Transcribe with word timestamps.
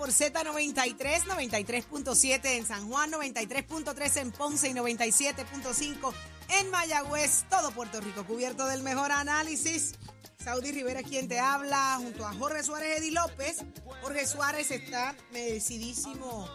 por 0.00 0.08
Z93, 0.08 1.24
93.7 1.24 2.40
en 2.56 2.64
San 2.64 2.88
Juan, 2.88 3.12
93.3 3.12 4.16
en 4.22 4.32
Ponce 4.32 4.70
y 4.70 4.72
97.5 4.72 6.12
en 6.48 6.70
Mayagüez. 6.70 7.44
Todo 7.50 7.70
Puerto 7.72 8.00
Rico 8.00 8.24
cubierto 8.24 8.66
del 8.66 8.82
mejor 8.82 9.12
análisis. 9.12 9.92
Saudi 10.42 10.72
Rivera 10.72 11.02
quien 11.02 11.28
te 11.28 11.38
habla 11.38 11.98
junto 11.98 12.26
a 12.26 12.32
Jorge 12.32 12.62
Suárez 12.62 12.98
Edi 12.98 13.10
López. 13.10 13.58
Jorge 14.00 14.26
Suárez 14.26 14.70
está 14.70 15.14
merecidísimo 15.32 16.48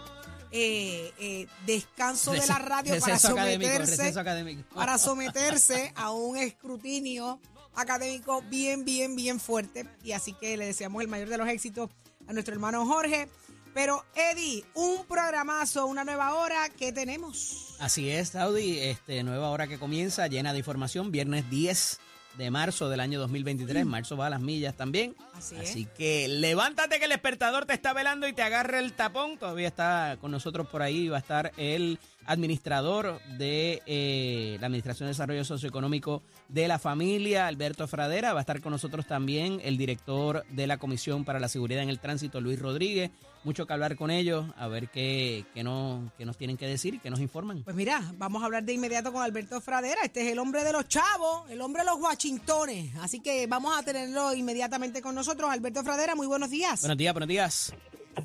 eh, 0.57 1.13
eh, 1.19 1.47
descanso 1.65 2.31
de 2.31 2.47
la 2.47 2.57
radio 2.59 2.97
para 2.97 3.13
Receso 3.13 3.33
académico, 3.33 3.69
someterse 3.69 3.97
receso 3.97 4.19
académico. 4.21 4.63
para 4.73 4.97
someterse 4.97 5.91
a 5.97 6.11
un 6.11 6.37
escrutinio 6.37 7.41
académico 7.75 8.41
bien, 8.43 8.85
bien, 8.85 9.17
bien 9.17 9.41
fuerte. 9.41 9.85
Y 10.01 10.13
así 10.13 10.31
que 10.31 10.55
le 10.55 10.65
deseamos 10.65 11.01
el 11.01 11.09
mayor 11.09 11.27
de 11.27 11.37
los 11.37 11.49
éxitos 11.49 11.89
a 12.25 12.31
nuestro 12.31 12.53
hermano 12.53 12.85
Jorge. 12.85 13.27
Pero, 13.73 14.05
Eddie, 14.15 14.63
un 14.75 15.05
programazo, 15.05 15.87
una 15.87 16.05
nueva 16.05 16.35
hora, 16.35 16.69
¿qué 16.69 16.93
tenemos? 16.93 17.75
Así 17.79 18.09
es, 18.09 18.29
Saudi, 18.29 18.79
este, 18.79 19.21
nueva 19.23 19.49
hora 19.49 19.67
que 19.67 19.77
comienza, 19.77 20.25
llena 20.27 20.53
de 20.53 20.59
información, 20.59 21.11
viernes 21.11 21.49
10 21.49 21.99
de 22.37 22.51
marzo 22.51 22.89
del 22.89 22.99
año 22.99 23.19
2023, 23.19 23.85
marzo 23.85 24.17
va 24.17 24.27
a 24.27 24.29
las 24.29 24.41
millas 24.41 24.75
también. 24.75 25.15
Así 25.33 25.55
es. 25.55 25.87
Que 25.97 26.27
levántate 26.27 26.97
que 26.99 27.05
el 27.05 27.11
despertador 27.11 27.65
te 27.65 27.73
está 27.73 27.93
velando 27.93 28.27
y 28.27 28.33
te 28.33 28.41
agarre 28.41 28.79
el 28.79 28.93
tapón. 28.93 29.37
Todavía 29.37 29.67
está 29.67 30.17
con 30.19 30.31
nosotros 30.31 30.67
por 30.67 30.81
ahí, 30.81 31.07
va 31.07 31.17
a 31.17 31.19
estar 31.19 31.51
el 31.57 31.99
administrador 32.25 33.19
de 33.37 33.81
eh, 33.85 34.57
la 34.59 34.67
Administración 34.67 35.07
de 35.07 35.11
Desarrollo 35.11 35.43
Socioeconómico 35.45 36.21
de 36.49 36.67
la 36.67 36.79
Familia, 36.79 37.47
Alberto 37.47 37.87
Fradera. 37.87 38.33
Va 38.33 38.39
a 38.39 38.41
estar 38.41 38.61
con 38.61 38.71
nosotros 38.71 39.05
también 39.05 39.61
el 39.63 39.77
director 39.77 40.45
de 40.49 40.67
la 40.67 40.77
Comisión 40.77 41.25
para 41.25 41.39
la 41.39 41.47
Seguridad 41.47 41.83
en 41.83 41.89
el 41.89 41.99
Tránsito, 41.99 42.41
Luis 42.41 42.59
Rodríguez. 42.59 43.11
Mucho 43.43 43.67
que 43.67 43.73
hablar 43.73 43.95
con 43.95 44.09
ellos, 44.09 44.45
a 44.57 44.67
ver 44.67 44.89
qué, 44.89 45.45
qué, 45.53 45.63
no- 45.63 46.11
qué 46.17 46.25
nos 46.25 46.35
tienen 46.35 46.57
que 46.57 46.65
decir 46.65 46.95
y 46.95 46.99
qué 46.99 47.11
nos 47.11 47.19
informan. 47.19 47.61
Pues 47.63 47.75
mira, 47.75 48.01
vamos 48.17 48.41
a 48.41 48.45
hablar 48.45 48.63
de 48.63 48.73
inmediato 48.73 49.13
con 49.13 49.21
Alberto 49.21 49.61
Fradera. 49.61 50.01
Este 50.03 50.23
es 50.25 50.31
el 50.31 50.39
hombre 50.39 50.63
de 50.63 50.71
los 50.71 50.87
chavos, 50.87 51.47
el 51.51 51.61
hombre 51.61 51.83
de 51.83 51.89
los 51.91 51.99
Washingtones. 52.01 52.95
Así 53.01 53.19
que 53.19 53.45
vamos 53.45 53.77
a 53.77 53.83
tenerlo 53.83 54.33
inmediatamente 54.33 54.99
con 54.99 55.13
nosotros. 55.13 55.51
Alberto 55.51 55.83
Fradera, 55.83 56.15
muy 56.15 56.25
buenos 56.25 56.49
días. 56.49 56.79
Buenos 56.81 56.97
días, 56.97 57.13
buenos 57.13 57.29
días. 57.29 57.73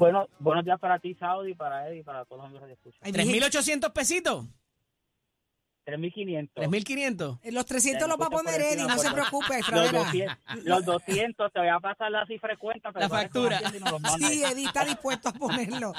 Bueno, 0.00 0.28
buenos 0.38 0.64
días 0.64 0.80
para 0.80 0.98
ti, 0.98 1.14
Saudi, 1.16 1.52
para 1.54 1.86
Eddie 1.86 2.00
y 2.00 2.02
para 2.02 2.24
todos 2.24 2.38
los 2.40 2.46
amigos 2.48 2.66
que 2.68 2.72
escuchan. 2.72 3.00
Ay, 3.02 3.12
mi 3.12 3.18
gente, 3.38 3.46
3.800 3.58 3.92
pesitos. 3.92 4.46
3.500. 5.84 6.50
3.500. 6.54 7.52
Los 7.52 7.66
300 7.66 8.08
los 8.08 8.18
va 8.18 8.26
a 8.26 8.30
poner 8.30 8.62
Eddie, 8.62 8.86
no 8.86 8.96
se 8.96 9.10
preocupe, 9.12 9.58
Los 9.58 9.66
Fradera. 9.66 9.98
200, 9.98 10.64
los 10.64 10.84
200, 10.86 11.52
te 11.52 11.58
voy 11.58 11.68
a 11.68 11.80
pasar 11.80 12.10
la 12.10 12.24
cifra 12.24 12.56
cuenta. 12.56 12.92
pero 12.92 13.00
La 13.04 13.08
factura. 13.10 13.60
no. 13.60 13.98
Sí, 14.16 14.42
Eddie 14.42 14.64
está 14.64 14.86
dispuesto 14.86 15.28
a 15.28 15.32
ponerlo. 15.34 15.92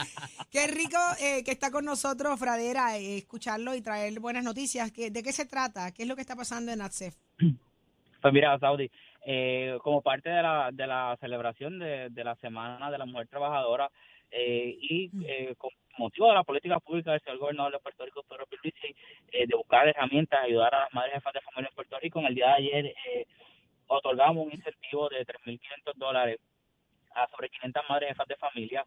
Qué 0.50 0.66
rico 0.66 0.98
eh, 1.20 1.44
que 1.44 1.52
está 1.52 1.70
con 1.70 1.86
nosotros, 1.86 2.40
Fradera, 2.40 2.98
eh, 2.98 3.20
escucharlo 3.20 3.76
y 3.76 3.82
traer 3.82 4.20
buenas 4.20 4.44
noticias. 4.44 4.92
¿Qué- 4.92 5.12
¿De 5.12 5.22
qué 5.22 5.32
se 5.32 5.46
trata? 5.46 5.92
¿Qué 5.92 6.02
es 6.04 6.08
lo 6.08 6.16
que 6.16 6.22
está 6.22 6.36
pasando 6.36 6.72
en 6.72 6.82
ATSEF? 6.82 7.14
Pues 7.38 8.34
mira, 8.34 8.58
Saudi, 8.58 8.90
eh, 9.26 9.78
como 9.82 10.02
parte 10.02 10.30
de 10.30 10.42
la, 10.42 10.70
de 10.72 10.88
la 10.88 11.18
celebración 11.20 11.80
de, 11.80 12.10
de 12.10 12.24
la 12.24 12.36
Semana 12.36 12.90
de 12.90 12.98
la 12.98 13.06
Mujer 13.06 13.28
Trabajadora 13.28 13.90
eh, 14.32 14.78
y 14.80 15.12
eh, 15.26 15.56
con 15.58 15.72
motivo 15.98 16.28
de 16.30 16.36
la 16.36 16.44
política 16.44 16.80
pública 16.80 17.12
del 17.12 17.22
señor 17.22 17.38
gobernador 17.38 17.74
de 17.74 17.80
Puerto 17.80 18.06
Rico, 18.06 18.24
Pedro 18.24 18.46
Pierluisi, 18.48 18.96
eh, 19.32 19.46
de 19.46 19.56
buscar 19.56 19.88
herramientas, 19.88 20.42
ayudar 20.44 20.74
a 20.74 20.80
las 20.82 20.94
madres 20.94 21.16
jefas 21.16 21.34
de 21.34 21.42
familia 21.42 21.70
en 21.70 21.76
Puerto 21.76 22.00
Rico, 22.00 22.20
en 22.20 22.26
el 22.28 22.36
día 22.36 22.48
de 22.48 22.54
ayer 22.54 22.86
eh, 22.86 23.28
otorgamos 23.88 24.48
un 24.48 24.54
incentivo 24.54 25.10
de 25.10 25.26
3.500 25.26 25.94
dólares 25.96 26.40
a 27.14 27.28
sobre 27.28 27.50
500 27.50 27.84
madres 27.90 28.10
jefas 28.10 28.28
de 28.28 28.36
familia 28.38 28.86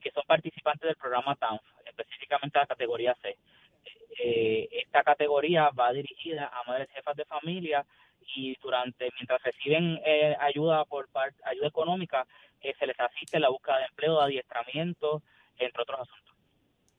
que 0.00 0.10
son 0.12 0.22
participantes 0.26 0.86
del 0.86 0.96
programa 0.96 1.34
TANF, 1.34 1.60
específicamente 1.86 2.56
la 2.56 2.66
categoría 2.66 3.16
C. 3.20 3.36
Esta 4.70 5.02
categoría 5.02 5.70
va 5.70 5.92
dirigida 5.92 6.46
a 6.52 6.62
madres 6.68 6.88
jefas 6.90 7.16
de 7.16 7.24
familia 7.24 7.84
y 8.36 8.56
durante 8.62 9.08
mientras 9.18 9.42
reciben 9.42 9.98
eh, 10.04 10.36
ayuda 10.40 10.84
por 10.84 11.08
par- 11.08 11.34
ayuda 11.44 11.68
económica 11.68 12.26
eh, 12.60 12.72
se 12.78 12.86
les 12.86 12.98
asiste 13.00 13.36
en 13.36 13.42
la 13.42 13.48
búsqueda 13.50 13.78
de 13.78 13.84
empleo, 13.86 14.18
de 14.18 14.24
adiestramiento, 14.24 15.22
entre 15.58 15.82
otros 15.82 16.00
asuntos. 16.00 16.34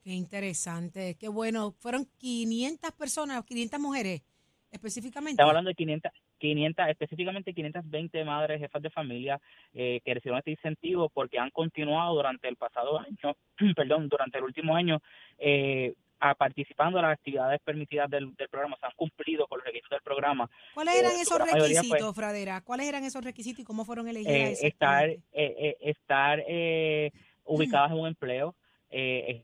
Qué 0.02 0.10
interesante, 0.12 1.16
qué 1.18 1.28
bueno. 1.28 1.72
Fueron 1.72 2.06
500 2.18 2.92
personas, 2.92 3.42
500 3.44 3.80
mujeres 3.80 4.22
específicamente. 4.70 5.32
Estamos 5.32 5.50
hablando 5.52 5.68
de 5.70 5.74
500, 5.76 6.12
500 6.38 6.88
específicamente 6.88 7.54
520 7.54 8.24
madres 8.24 8.60
jefas 8.60 8.82
de 8.82 8.90
familia 8.90 9.40
eh, 9.72 10.00
que 10.04 10.14
recibieron 10.14 10.38
este 10.40 10.50
incentivo 10.50 11.08
porque 11.08 11.38
han 11.38 11.50
continuado 11.50 12.16
durante 12.16 12.48
el 12.48 12.56
pasado 12.56 12.98
año, 12.98 13.36
perdón, 13.76 14.08
durante 14.08 14.38
el 14.38 14.44
último 14.44 14.74
año 14.76 15.00
eh, 15.38 15.94
a 16.20 16.34
participando 16.34 16.98
en 16.98 17.04
las 17.04 17.18
actividades 17.18 17.60
permitidas 17.62 18.08
del, 18.08 18.34
del 18.36 18.48
programa, 18.48 18.76
se 18.80 18.86
han 18.86 18.92
cumplido 18.96 19.46
con 19.46 19.58
los 19.58 19.66
requisitos 19.66 19.90
del 19.90 20.02
programa. 20.02 20.48
¿Cuáles 20.74 20.94
eran 20.94 21.12
eh, 21.12 21.20
esos 21.20 21.38
mayoría, 21.38 21.80
requisitos, 21.80 22.00
pues, 22.00 22.14
Fradera? 22.14 22.60
¿Cuáles 22.62 22.88
eran 22.88 23.04
esos 23.04 23.24
requisitos 23.24 23.60
y 23.60 23.64
cómo 23.64 23.84
fueron 23.84 24.08
elegidas 24.08 24.34
eh, 24.36 24.52
esas 24.52 24.64
estar 24.64 25.08
eh, 25.08 25.20
eh, 25.32 25.76
estar 25.80 26.42
eh, 26.46 27.10
ubicadas 27.44 27.90
en 27.90 27.98
un 27.98 28.06
empleo, 28.08 28.54
eh, 28.90 29.42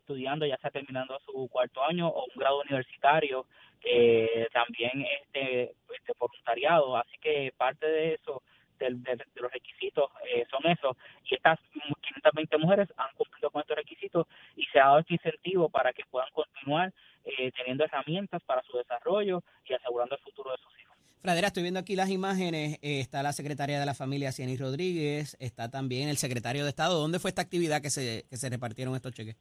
estudiando 0.00 0.46
ya 0.46 0.56
sea 0.58 0.70
terminando 0.70 1.18
su 1.24 1.48
cuarto 1.48 1.82
año 1.82 2.08
o 2.08 2.24
un 2.24 2.40
grado 2.40 2.60
universitario, 2.60 3.46
eh, 3.84 4.46
también 4.52 5.04
este, 5.22 5.74
este 5.94 6.12
voluntariado, 6.18 6.96
así 6.96 7.16
que 7.20 7.52
parte 7.56 7.86
de 7.86 8.14
eso 8.14 8.42
del- 8.80 9.02
de, 9.02 9.16
los 9.36 9.52
requisitos 9.52 10.10
eh, 10.34 10.44
son 10.50 10.66
esos 10.70 10.96
y 11.30 11.34
estas 11.36 11.58
520 11.72 12.58
mujeres 12.58 12.88
han 12.96 13.14
cumplido 13.16 13.50
con 13.50 13.60
estos 13.60 13.76
requisitos 13.76 14.26
y 14.56 14.64
se 14.66 14.80
ha 14.80 14.86
dado 14.86 14.98
este 15.00 15.14
incentivo 15.14 15.68
para 15.68 15.92
que 15.92 16.02
puedan 16.10 16.30
continuar 16.32 16.92
eh, 17.24 17.52
teniendo 17.52 17.84
herramientas 17.84 18.42
para 18.44 18.62
su 18.62 18.76
desarrollo 18.78 19.42
y 19.68 19.74
asegurando 19.74 20.14
el 20.16 20.20
futuro 20.22 20.50
de 20.50 20.56
sus 20.58 20.72
hijos. 20.80 20.96
Fradera, 21.22 21.48
estoy 21.48 21.62
viendo 21.62 21.80
aquí 21.80 21.94
las 21.96 22.08
imágenes. 22.08 22.78
eh, 22.82 23.00
está 23.00 23.22
la 23.22 23.32
secretaria 23.32 23.78
de 23.78 23.84
la 23.86 23.92
familia, 23.94 24.32
Cieny 24.32 24.56
Rodríguez. 24.56 25.36
Está 25.38 25.70
también 25.70 26.08
el 26.08 26.16
secretario 26.16 26.62
de 26.64 26.70
Estado. 26.70 26.98
¿Dónde 26.98 27.18
fue 27.18 27.28
esta 27.30 27.42
actividad 27.42 27.82
que 27.82 27.90
se, 27.90 28.24
que 28.30 28.36
se 28.38 28.48
repartieron 28.48 28.94
estos 28.96 29.12
cheques? 29.12 29.36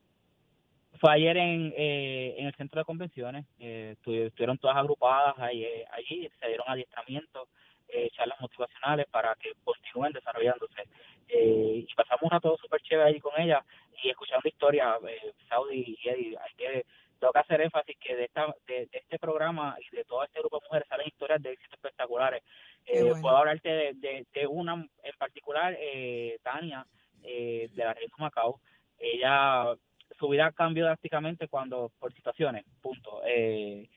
Fue 1.00 1.14
ayer 1.14 1.38
en, 1.38 1.74
eh, 1.78 2.36
en 2.38 2.48
el 2.48 2.56
centro 2.56 2.82
de 2.82 2.86
convenciones, 2.86 3.46
eh, 3.60 3.96
estu- 4.04 4.28
estuvieron 4.28 4.58
todas 4.58 4.76
agrupadas 4.76 5.36
ahí, 5.40 5.64
eh, 5.64 5.86
allí, 5.94 6.30
se 6.42 6.48
dieron 6.48 6.66
adiestramientos, 6.68 7.48
eh, 7.92 8.10
charlas 8.12 8.40
motivacionales 8.40 9.08
para 9.08 9.36
que 9.36 9.54
continúen 9.64 10.14
desarrollándose. 10.14 10.84
Eh, 11.28 11.86
y 11.88 11.94
pasamos 11.96 12.24
un 12.24 12.30
rato 12.32 12.58
súper 12.58 12.82
chévere 12.82 13.10
ahí 13.10 13.20
con 13.20 13.40
ella 13.40 13.64
y 14.04 14.10
escuchando 14.10 14.48
historias, 14.48 14.98
eh, 15.08 15.34
Saudi 15.48 15.98
y 16.02 16.10
Eddie, 16.10 16.38
hay 16.38 16.54
que, 16.56 16.86
tengo 17.20 17.34
que 17.34 17.40
hacer 17.40 17.62
énfasis 17.62 17.98
que 18.00 18.16
de, 18.16 18.24
esta, 18.26 18.48
de, 18.66 18.88
de 18.88 18.98
este 18.98 19.20
programa 19.20 19.76
y 19.80 19.96
de 19.96 20.06
todo 20.06 20.24
este 20.24 20.40
grupo 20.40 20.60
de 20.60 20.66
mujeres 20.68 20.88
salen 20.88 21.08
historias 21.08 21.42
de 21.42 21.52
éxito 21.52 21.76
espectaculares. 21.76 22.44
Eh, 22.86 23.04
bueno. 23.04 23.22
Puedo 23.22 23.38
hablarte 23.38 23.70
de, 23.70 23.94
de, 23.96 24.26
de 24.34 24.48
una 24.48 24.74
en 24.74 25.18
particular, 25.18 25.76
eh, 25.80 26.40
Tania, 26.42 26.86
eh, 27.24 27.70
de 27.72 27.84
la 27.84 27.94
región 27.94 28.12
de 28.18 28.24
Macao. 28.24 28.62
Ella 28.98 29.76
su 30.18 30.28
vida 30.28 30.52
cambió 30.52 30.86
drásticamente 30.86 31.48
cuando 31.48 31.92
por 32.00 32.14
situaciones, 32.14 32.66
punto. 32.82 33.22
Eh, 33.26 33.88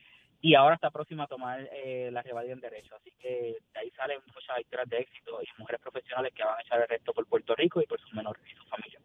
y 0.43 0.55
ahora 0.55 0.75
está 0.75 0.91
próxima 0.91 1.23
a 1.23 1.27
tomar 1.27 1.69
eh, 1.71 2.09
la 2.11 2.21
revalida 2.21 2.51
en 2.51 2.59
derecho, 2.59 2.93
así 2.97 3.13
que 3.17 3.55
de 3.73 3.79
ahí 3.79 3.89
salen 3.91 4.19
muchas 4.27 4.59
historias 4.59 4.89
de 4.89 4.97
éxito 4.97 5.41
y 5.41 5.47
mujeres 5.57 5.79
profesionales 5.79 6.33
que 6.35 6.43
van 6.43 6.57
a 6.57 6.61
echar 6.61 6.81
el 6.81 6.89
resto 6.89 7.13
por 7.13 7.25
Puerto 7.27 7.55
Rico 7.55 7.81
y 7.81 7.85
por 7.85 7.97
sus 8.01 8.13
menores 8.13 8.43
y 8.45 8.53
sus 8.53 8.67
familias. 8.67 9.01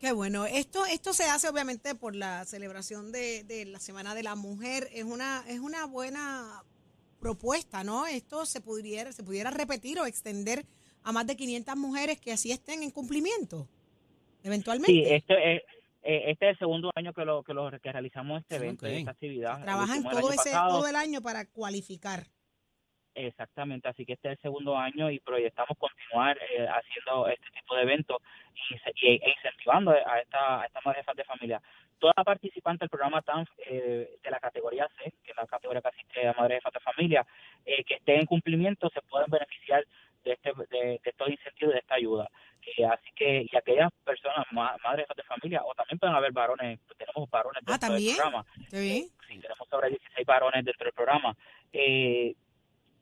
Qué 0.00 0.12
bueno. 0.12 0.46
Esto, 0.46 0.86
esto 0.86 1.12
se 1.12 1.24
hace 1.24 1.50
obviamente 1.50 1.94
por 1.94 2.16
la 2.16 2.46
celebración 2.46 3.12
de, 3.12 3.44
de 3.44 3.66
la 3.66 3.78
Semana 3.78 4.14
de 4.14 4.22
la 4.22 4.36
Mujer. 4.36 4.88
Es 4.94 5.04
una, 5.04 5.44
es 5.46 5.58
una 5.60 5.84
buena 5.84 6.62
propuesta, 7.20 7.84
¿no? 7.84 8.06
Esto 8.06 8.46
se 8.46 8.62
pudiera, 8.62 9.12
se 9.12 9.22
pudiera 9.22 9.50
repetir 9.50 10.00
o 10.00 10.06
extender 10.06 10.64
a 11.02 11.12
más 11.12 11.26
de 11.26 11.36
500 11.36 11.76
mujeres 11.76 12.18
que 12.18 12.32
así 12.32 12.52
estén 12.52 12.82
en 12.82 12.90
cumplimiento, 12.90 13.68
eventualmente. 14.42 14.92
Sí, 14.92 15.04
este 15.04 15.56
es 15.56 15.62
eh, 16.04 16.30
este 16.30 16.46
es 16.46 16.52
el 16.52 16.58
segundo 16.58 16.90
año 16.94 17.12
que 17.12 17.24
lo 17.24 17.42
que, 17.42 17.54
lo, 17.54 17.70
que 17.70 17.92
realizamos 17.92 18.40
este 18.42 18.56
evento, 18.56 18.86
Ok. 18.86 18.92
esta 18.92 19.10
actividad. 19.10 19.62
Trabajan 19.64 19.98
el 19.98 20.10
todo 20.10 20.28
ese, 20.30 20.36
pasado. 20.50 20.68
todo 20.78 20.86
el 20.88 20.96
año 20.96 21.20
para 21.22 21.44
cualificar. 21.46 22.20
Exactamente, 23.16 23.88
así 23.88 24.04
que 24.04 24.14
este 24.14 24.26
es 24.28 24.32
el 24.38 24.42
segundo 24.42 24.76
año 24.76 25.08
y 25.08 25.20
proyectamos 25.20 25.78
continuar 25.78 26.36
eh, 26.36 26.66
haciendo 26.66 27.28
este 27.28 27.46
tipo 27.54 27.76
de 27.76 27.82
eventos 27.82 28.16
y, 28.70 28.74
y- 29.06 29.20
e 29.22 29.30
incentivando 29.36 29.92
a 29.92 30.18
esta 30.18 30.62
a 30.62 30.66
estas 30.66 30.84
madres 30.84 31.02
jefas 31.02 31.16
de 31.16 31.24
familia. 31.24 31.62
Toda 32.00 32.12
participante 32.24 32.82
del 32.82 32.90
programa 32.90 33.22
TANF 33.22 33.48
eh, 33.66 34.18
de 34.20 34.30
la 34.30 34.40
categoría 34.40 34.88
C, 34.98 35.12
que 35.22 35.30
es 35.30 35.36
la 35.36 35.46
categoría 35.46 35.80
que 35.80 35.88
asiste 35.88 36.26
a 36.26 36.32
madres 36.32 36.60
de 36.72 36.80
familia, 36.80 37.24
eh, 37.64 37.84
que 37.84 37.94
estén 37.94 38.18
en 38.18 38.26
cumplimiento 38.26 38.90
se 38.90 39.00
pueden 39.02 39.30
beneficiar 39.30 39.86
de, 40.24 40.32
este, 40.32 40.52
de, 40.70 40.78
de 41.04 41.10
estos 41.10 41.28
incentivos 41.28 41.70
y 41.72 41.74
de 41.74 41.80
esta 41.80 41.94
ayuda. 41.94 42.28
Eh, 42.76 42.84
así 42.86 43.10
que, 43.14 43.46
y 43.50 43.56
aquellas 43.56 43.92
personas, 44.04 44.46
madres 44.52 45.06
de 45.16 45.22
familia, 45.24 45.62
o 45.64 45.74
también 45.74 45.98
pueden 45.98 46.16
haber 46.16 46.32
varones, 46.32 46.80
tenemos 46.96 47.30
varones 47.30 47.62
ah, 47.66 47.72
dentro 47.72 47.94
del 47.94 48.14
programa. 48.16 48.46
Sí. 48.70 49.12
sí, 49.28 49.38
tenemos 49.40 49.68
sobre 49.68 49.90
16 49.90 50.26
varones 50.26 50.64
dentro 50.64 50.84
del 50.84 50.94
programa. 50.94 51.36
Eh, 51.72 52.34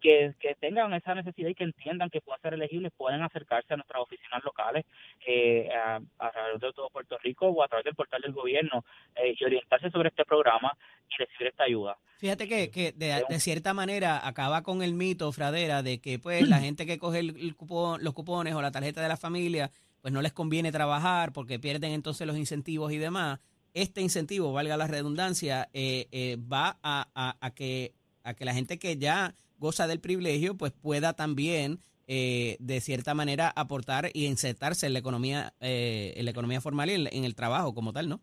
que, 0.02 0.34
que, 0.40 0.54
tengan 0.56 0.93
esa 0.93 1.14
necesidad 1.14 1.49
y 1.49 1.54
que 1.54 1.64
entiendan 1.64 2.10
que 2.10 2.20
pueden 2.20 2.43
ser 2.43 2.54
elegibles, 2.54 2.93
pueden 2.96 3.22
acercarse 3.22 3.72
a 3.72 3.76
nuestras 3.76 4.02
oficinas 4.02 4.43
locales 4.44 4.84
eh, 5.26 5.70
a, 5.72 6.31
través 6.31 6.60
de 6.60 6.72
todo 6.72 6.90
Puerto 6.90 7.16
Rico 7.19 7.46
o 7.46 7.62
a 7.62 7.69
través 7.69 7.84
del 7.84 7.94
portal 7.94 8.20
del 8.20 8.32
gobierno 8.32 8.84
eh, 9.14 9.34
y 9.38 9.44
orientarse 9.44 9.90
sobre 9.90 10.08
este 10.08 10.25
programa 10.25 10.76
y 11.08 11.22
recibir 11.22 11.49
esta 11.49 11.64
ayuda. 11.64 11.96
Fíjate 12.19 12.49
que, 12.49 12.70
que 12.70 12.93
de, 12.93 13.25
de, 13.28 13.40
cierta 13.40 13.72
manera 13.75 14.26
acaba 14.26 14.62
con 14.62 14.82
el 14.82 14.94
mito, 14.94 15.32
Fradera, 15.32 15.82
de 15.82 16.00
que 16.00 16.19
pues 16.19 16.48
la 16.48 16.58
gente 16.58 16.84
que 16.84 16.98
coge 16.98 17.20
el, 17.20 17.56
cupón, 17.56 18.02
los 18.02 18.12
cupones 18.12 18.55
o 18.55 18.62
la 18.62 18.72
tarjeta 18.72 19.00
de 19.00 19.08
la 19.08 19.16
familia, 19.16 19.70
pues 20.00 20.12
no 20.12 20.20
les 20.20 20.32
conviene 20.32 20.72
trabajar 20.72 21.32
porque 21.32 21.58
pierden 21.58 21.93
entonces 21.93 22.26
los 22.26 22.37
incentivos 22.37 22.93
y 22.93 22.98
demás. 22.98 23.40
Este 23.72 24.02
incentivo, 24.02 24.52
valga 24.52 24.76
la 24.76 24.87
redundancia, 24.87 25.70
eh, 25.72 26.08
eh 26.12 26.37
va 26.37 26.78
a, 26.82 27.08
a, 27.14 27.37
a 27.40 27.55
que 27.55 27.94
a 28.25 28.34
que 28.34 28.44
la 28.44 28.55
gente 28.55 28.78
que 28.78 28.96
ya 28.96 29.34
goza 29.62 29.86
del 29.86 30.00
privilegio, 30.00 30.56
pues 30.56 30.72
pueda 30.72 31.14
también 31.14 31.78
eh, 32.08 32.56
de 32.58 32.80
cierta 32.80 33.14
manera 33.14 33.50
aportar 33.54 34.10
y 34.12 34.26
insertarse 34.26 34.86
en 34.86 34.92
la 34.92 34.98
economía, 34.98 35.52
eh, 35.60 36.12
en 36.16 36.24
la 36.24 36.32
economía 36.32 36.60
formal 36.60 36.90
y 36.90 36.94
en, 36.94 37.24
el 37.24 37.34
trabajo 37.34 37.72
como 37.72 37.92
tal, 37.92 38.08
¿no? 38.08 38.20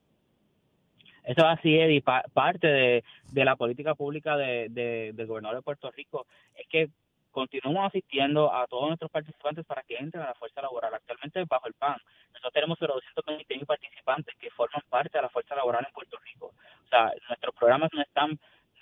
Eso 1.24 1.42
es 1.42 1.60
así, 1.60 1.76
Eddie. 1.76 2.02
parte 2.02 2.68
de, 2.68 3.04
la 3.46 3.56
política 3.56 3.96
pública 3.96 4.36
de, 4.36 4.68
del 5.16 5.28
gobernador 5.28 5.58
de 5.58 5.64
Puerto 5.64 5.90
Rico 5.92 6.28
es 6.56 6.68
que 6.68 6.90
continuamos 7.32 7.88
asistiendo 7.88 8.54
a 8.54 8.68
todos 8.68 8.88
nuestros 8.88 9.12
participantes 9.12 9.66
para 9.66 9.84
que 9.84 9.96
entren 9.96 10.24
a 10.24 10.28
la 10.28 10.34
fuerza 10.34 10.62
laboral. 10.62 10.94
Actualmente, 10.94 11.44
bajo 11.48 11.68
el 11.68 11.74
PAN, 11.74 11.98
nosotros 12.34 12.54
tenemos 12.54 12.80
220 12.80 13.66
participantes 13.66 14.36
que 14.36 14.50
forman 14.52 14.84
parte 14.90 15.18
de 15.18 15.22
la 15.22 15.30
fuerza 15.30 15.56
laboral 15.56 15.86
en 15.88 15.94
Puerto 15.94 16.18
Rico. 16.26 16.48
O 16.48 16.90
sea, 16.90 17.14
nuestros 17.30 17.56
programas 17.56 17.92
no 17.94 18.02
están 18.02 18.40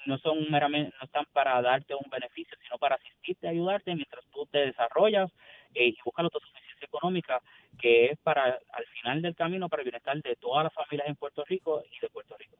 no 0.07 0.17
son 0.19 0.49
meramente, 0.49 0.95
no 0.99 1.05
están 1.05 1.25
para 1.33 1.61
darte 1.61 1.93
un 1.93 2.09
beneficio, 2.09 2.57
sino 2.63 2.77
para 2.77 2.95
asistirte, 2.95 3.47
ayudarte 3.47 3.93
mientras 3.93 4.23
tú 4.31 4.45
te 4.47 4.59
desarrollas 4.59 5.29
eh, 5.75 5.89
y 5.89 5.97
buscas 6.03 6.23
la 6.23 6.27
autosuficiencia 6.33 6.85
económica, 6.85 7.41
que 7.79 8.05
es 8.05 8.19
para 8.19 8.45
al 8.45 8.85
final 8.93 9.21
del 9.21 9.35
camino 9.35 9.69
para 9.69 9.81
el 9.81 9.85
bienestar 9.85 10.21
de 10.21 10.35
todas 10.37 10.63
las 10.63 10.73
familias 10.73 11.07
en 11.07 11.15
Puerto 11.15 11.43
Rico 11.45 11.83
y 11.91 11.99
de 11.99 12.09
Puerto 12.09 12.35
Rico. 12.37 12.55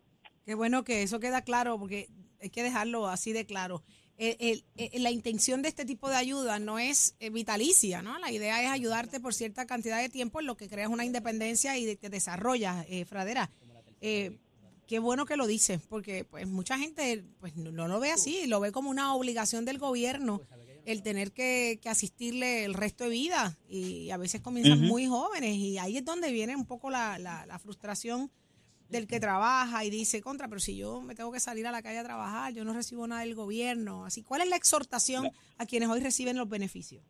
Qué 0.46 0.56
bueno 0.56 0.84
que 0.84 1.04
eso 1.04 1.20
queda 1.20 1.42
claro, 1.42 1.80
porque 1.80 2.08
hay 2.42 2.50
que 2.50 2.64
dejarlo 2.64 3.08
así 3.08 3.34
de 3.34 3.46
claro. 3.46 3.84
la 4.94 5.12
intención 5.12 5.62
de 5.62 5.70
este 5.70 5.86
tipo 5.86 6.10
de 6.10 6.16
ayuda 6.16 6.60
no 6.60 6.80
es 6.80 7.16
eh, 7.20 7.30
vitalicia, 7.30 8.02
¿no? 8.02 8.18
La 8.20 8.32
idea 8.32 8.62
es 8.62 8.70
ayudarte 8.70 9.20
por 9.20 9.34
cierta 9.34 9.66
cantidad 9.66 10.02
de 10.02 10.10
tiempo 10.10 10.40
en 10.40 10.48
lo 10.48 10.56
que 10.58 10.70
creas 10.70 10.90
una 10.90 11.06
independencia 11.06 11.78
y 11.78 11.96
te 11.96 12.10
desarrollas, 12.10 12.86
eh, 12.90 13.06
Fradera. 13.06 13.50
Eh, 14.02 14.38
Qué 14.88 15.00
bueno 15.00 15.26
que 15.26 15.36
lo 15.36 15.48
dice, 15.48 15.80
porque 15.90 16.24
pues 16.24 16.48
mucha 16.48 16.78
gente 16.78 17.26
pues 17.40 17.56
no, 17.58 17.88
lo 17.88 18.00
ve 18.00 18.12
así, 18.12 18.48
lo 18.48 18.60
ve 18.60 18.72
como 18.72 18.90
una 18.90 19.14
obligación 19.14 19.66
del 19.66 19.80
gobierno 19.80 20.42
el 20.88 21.04
tener 21.04 21.34
que, 21.34 21.82
asistirle 21.86 22.64
el 22.64 22.74
resto 22.74 23.04
de 23.04 23.10
vida 23.10 23.58
y 23.68 24.10
a 24.12 24.16
veces 24.16 24.40
comienzan 24.40 24.80
muy 24.80 25.06
jóvenes 25.06 25.56
y 25.56 25.78
ahí 25.78 25.98
es 25.98 26.06
donde 26.06 26.32
viene 26.32 26.56
un 26.56 26.66
poco 26.66 26.90
la, 26.90 27.20
la, 27.20 27.60
frustración 27.60 28.32
del 28.88 29.06
que 29.06 29.20
trabaja 29.20 29.84
y 29.84 29.90
dice, 29.90 30.22
contra, 30.22 30.48
pero 30.48 30.62
si 30.62 30.78
yo 30.78 31.02
me 31.02 31.14
tengo 31.14 31.30
que 31.34 31.42
salir 31.42 31.68
a 31.68 31.72
la 31.72 31.82
calle 31.82 32.00
a 32.00 32.06
trabajar, 32.06 32.54
yo 32.54 32.64
no 32.64 32.72
recibo 32.72 33.06
nada 33.06 33.20
del 33.20 33.36
gobierno. 33.36 34.06
Así, 34.06 34.24
¿cuál 34.24 34.40
es 34.40 34.50
la 34.50 34.56
exhortación 34.56 35.30
a 35.58 35.66
quienes 35.66 35.90
hoy 35.90 36.00
reciben 36.00 36.38
los 36.38 36.48
beneficios? 36.48 37.04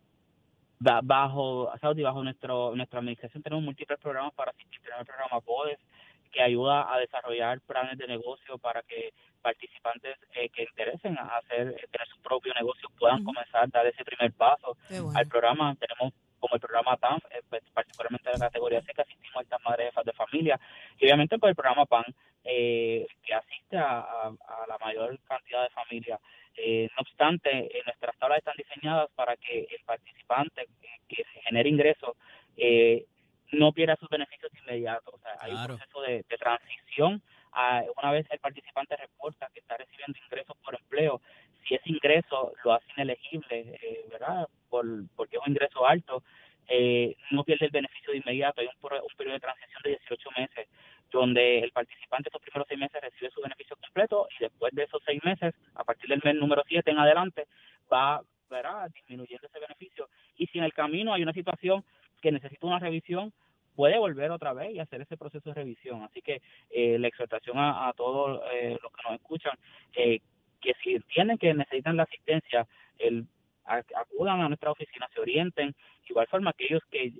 Bajo, 0.79 1.71
Saudi, 1.79 2.01
bajo 2.01 2.23
nuestro, 2.23 2.75
nuestra 2.75 2.97
administración 2.97 3.43
tenemos 3.43 3.63
múltiples 3.63 3.99
programas 3.99 4.33
para 4.33 4.49
asistir. 4.49 4.79
Tenemos 4.81 5.01
el 5.01 5.05
programa 5.05 5.41
PODES, 5.41 5.79
que 6.27 6.41
ayuda 6.41 6.93
a 6.93 6.99
desarrollar 6.99 7.61
planes 7.61 7.97
de 7.97 8.07
negocio 8.07 8.57
para 8.57 8.81
que 8.83 9.13
participantes 9.41 10.17
eh, 10.33 10.49
que 10.49 10.63
interesen 10.63 11.17
a 11.17 11.37
hacer 11.37 11.73
tener 11.91 12.07
su 12.07 12.21
propio 12.21 12.53
negocio 12.53 12.89
puedan 12.99 13.23
comenzar 13.23 13.63
a 13.63 13.67
dar 13.67 13.87
ese 13.87 14.03
primer 14.03 14.33
paso 14.33 14.75
al 15.15 15.27
programa. 15.27 15.75
Tenemos 15.75 16.13
como 16.39 16.55
el 16.55 16.59
programa 16.59 16.97
TANF, 16.97 17.23
eh, 17.31 17.41
pues, 17.49 17.63
particularmente 17.73 18.29
de 18.29 18.37
la 18.37 18.45
categoría 18.47 18.81
C, 18.81 18.93
que 18.93 19.01
asistimos 19.01 19.37
a 19.37 19.41
estas 19.41 19.61
madres 19.63 19.93
de 20.05 20.13
familia, 20.13 20.59
y 20.99 21.05
obviamente 21.05 21.39
pues 21.39 21.51
el 21.51 21.55
programa 21.55 21.85
PAN, 21.85 22.05
eh, 22.43 23.07
que 23.23 23.33
asiste 23.33 23.77
a, 23.77 24.31
la 24.67 24.77
mayor 24.79 25.17
cantidad 25.27 25.63
de 25.63 25.69
familias. 25.69 26.19
no 26.95 27.01
obstante, 27.01 27.69
nuestras 27.85 28.17
tablas 28.17 28.39
están 28.39 28.55
diseñadas 28.57 29.09
para 29.15 29.35
que 29.37 29.67
el 29.69 29.81
participante 29.85 30.67
que 31.07 31.23
genere 31.45 31.69
ingresos 31.69 32.15
no 33.51 33.71
pierda 33.71 33.95
sus 33.95 34.09
beneficios 34.09 34.51
inmediatos. 34.63 35.13
O 35.13 35.19
sea, 35.19 35.35
hay 35.39 35.53
un 35.53 35.65
proceso 35.65 36.01
de, 36.01 36.23
transición. 36.23 37.21
A, 37.53 37.83
una 38.01 38.11
vez 38.11 38.27
el 38.29 38.39
participante 38.39 38.95
reporta 38.95 39.49
que 39.53 39.59
está 39.59 39.77
recibiendo 39.77 40.17
ingresos 40.23 40.55
por 40.63 40.75
empleo, 40.75 41.21
si 41.67 41.75
ese 41.75 41.89
ingreso 41.89 42.53
lo 42.63 42.73
hace 42.73 42.85
inelegible, 42.95 43.77
eh, 43.81 44.05
¿verdad? 44.11 44.47
Por, 44.69 44.85
porque 45.15 45.37
es 45.37 45.41
un 45.45 45.51
ingreso 45.51 45.87
alto, 45.87 46.23
eh, 46.69 47.15
no 47.31 47.43
pierde 47.43 47.65
el 47.65 47.71
beneficio 47.71 48.11
de 48.11 48.19
inmediato. 48.19 48.61
Hay 48.61 48.67
un, 48.67 49.07
periodo 49.15 49.35
de 49.35 49.39
transición 49.39 49.81
de 49.83 49.89
18 49.91 50.29
meses 50.37 50.67
donde 51.11 51.59
el 51.59 51.71
participante 51.71 52.29
esos 52.29 52.41
primeros 52.41 52.67
seis 52.67 52.79
meses 52.79 53.01
recibe 53.01 53.31
su 53.31 53.41
beneficio 53.41 53.77
completo 53.77 54.27
y 54.37 54.43
después 54.43 54.73
de 54.73 54.83
esos 54.83 55.01
seis 55.05 55.23
meses, 55.23 55.55
a 55.75 55.83
partir 55.85 56.09
del 56.09 56.21
mes 56.23 56.35
número 56.35 56.63
7 56.67 56.91
en 56.91 56.99
adelante, 56.99 57.47
va 57.91 58.21
¿verdad? 58.49 58.89
disminuyendo 58.93 59.47
ese 59.47 59.59
beneficio. 59.59 60.09
Y 60.35 60.47
si 60.47 60.57
en 60.57 60.65
el 60.65 60.73
camino 60.73 61.13
hay 61.13 61.23
una 61.23 61.33
situación 61.33 61.83
que 62.21 62.31
necesita 62.31 62.67
una 62.67 62.79
revisión, 62.79 63.33
puede 63.75 63.99
volver 63.99 64.31
otra 64.31 64.53
vez 64.53 64.73
y 64.73 64.79
hacer 64.79 65.01
ese 65.01 65.17
proceso 65.17 65.49
de 65.49 65.55
revisión. 65.55 66.01
Así 66.03 66.21
que 66.21 66.41
eh, 66.71 66.97
la 66.97 67.07
exhortación 67.07 67.57
a, 67.59 67.93
todos 67.95 68.41
eh, 68.51 68.77
los 68.81 68.91
que 68.91 69.03
nos 69.03 69.13
escuchan, 69.13 69.57
eh, 69.95 70.19
que 70.59 70.73
si 70.81 70.95
entienden 70.95 71.37
que 71.37 71.53
necesitan 71.53 71.95
la 71.95 72.03
asistencia, 72.03 72.67
el, 72.97 73.27
acudan 73.65 74.41
a 74.41 74.47
nuestra 74.47 74.71
oficina, 74.71 75.07
se 75.13 75.21
orienten. 75.21 75.75
igual 76.09 76.27
forma, 76.27 76.49
aquellos 76.49 76.81
que 76.89 77.13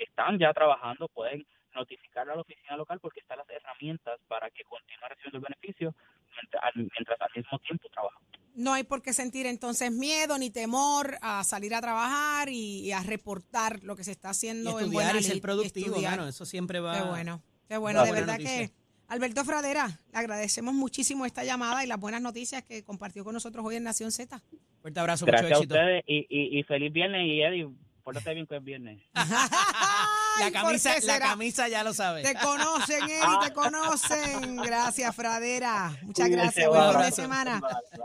están 0.00 0.38
ya 0.38 0.52
trabajando 0.52 1.08
pueden 1.08 1.44
notificar 1.74 2.28
a 2.28 2.34
la 2.34 2.42
oficina 2.42 2.76
local 2.76 3.00
porque 3.00 3.20
están 3.20 3.38
las 3.38 3.50
herramientas 3.50 4.20
para 4.28 4.50
que 4.50 4.64
continúen 4.64 5.10
recibiendo 5.10 5.38
el 5.38 5.44
beneficio 5.44 5.94
mientras, 6.32 6.76
mientras 6.76 7.20
al 7.20 7.30
mismo 7.34 7.58
tiempo 7.58 7.88
trabajan. 7.88 8.22
No 8.58 8.72
hay 8.72 8.82
por 8.82 9.02
qué 9.02 9.12
sentir 9.12 9.46
entonces 9.46 9.92
miedo 9.92 10.36
ni 10.36 10.50
temor 10.50 11.16
a 11.22 11.44
salir 11.44 11.76
a 11.76 11.80
trabajar 11.80 12.48
y, 12.48 12.90
a 12.90 13.04
reportar 13.04 13.84
lo 13.84 13.94
que 13.94 14.02
se 14.02 14.10
está 14.10 14.30
haciendo 14.30 14.80
en 14.80 14.90
buena 14.90 15.16
y 15.16 15.22
ser 15.22 15.40
productivo, 15.40 15.96
eso 15.96 16.44
siempre 16.44 16.80
va. 16.80 16.98
Qué 16.98 17.08
bueno, 17.08 17.42
qué 17.68 17.76
bueno, 17.76 18.04
de 18.04 18.10
verdad 18.10 18.36
que 18.36 18.72
Alberto 19.06 19.44
Fradera, 19.44 20.00
le 20.12 20.18
agradecemos 20.18 20.74
muchísimo 20.74 21.24
esta 21.24 21.44
llamada 21.44 21.84
y 21.84 21.86
las 21.86 22.00
buenas 22.00 22.20
noticias 22.20 22.64
que 22.64 22.82
compartió 22.82 23.22
con 23.22 23.32
nosotros 23.32 23.64
hoy 23.64 23.76
en 23.76 23.84
Nación 23.84 24.10
Z. 24.10 24.42
Fuerte 24.82 24.98
abrazo, 24.98 25.24
Gracias 25.24 25.50
mucho 25.50 25.60
éxito. 25.60 25.74
a 25.74 25.78
ustedes 25.78 26.04
y, 26.08 26.26
y, 26.28 26.58
y 26.58 26.62
feliz 26.64 26.92
viernes 26.92 27.26
y 27.26 27.40
Eddie 27.40 27.68
Pórtate 28.08 28.32
bien 28.32 28.46
que 28.46 28.56
es 28.56 28.64
viernes. 28.64 29.02
la, 29.14 30.50
camisa, 30.50 30.94
la 31.02 31.18
camisa 31.18 31.68
ya 31.68 31.84
lo 31.84 31.92
sabes. 31.92 32.26
Te 32.26 32.34
conocen, 32.38 33.02
Eri, 33.02 33.38
te 33.44 33.52
conocen. 33.52 34.56
Gracias, 34.56 35.14
Fradera. 35.14 35.94
Muchas 36.00 36.30
gracias. 36.30 36.68
Buen 36.68 36.90
fin 36.92 37.00
de 37.02 37.10
semana. 37.10 37.60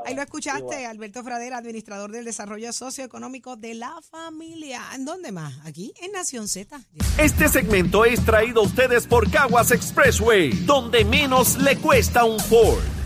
Ahí 0.06 0.14
lo 0.14 0.22
escuchaste, 0.22 0.86
Alberto 0.88 1.24
Fradera, 1.24 1.58
administrador 1.58 2.12
del 2.12 2.26
desarrollo 2.26 2.74
socioeconómico 2.74 3.56
de 3.56 3.76
la 3.76 3.96
familia. 4.02 4.82
¿En 4.94 5.06
dónde 5.06 5.32
más? 5.32 5.54
Aquí, 5.64 5.94
en 6.02 6.12
Nación 6.12 6.50
Z. 6.50 6.82
Este 7.18 7.48
segmento 7.48 8.04
es 8.04 8.26
traído 8.26 8.60
a 8.60 8.66
ustedes 8.66 9.08
por 9.08 9.32
Caguas 9.32 9.72
Expressway, 9.72 10.50
donde 10.66 11.06
menos 11.06 11.56
le 11.60 11.78
cuesta 11.78 12.26
un 12.26 12.42
Ford. 12.42 13.03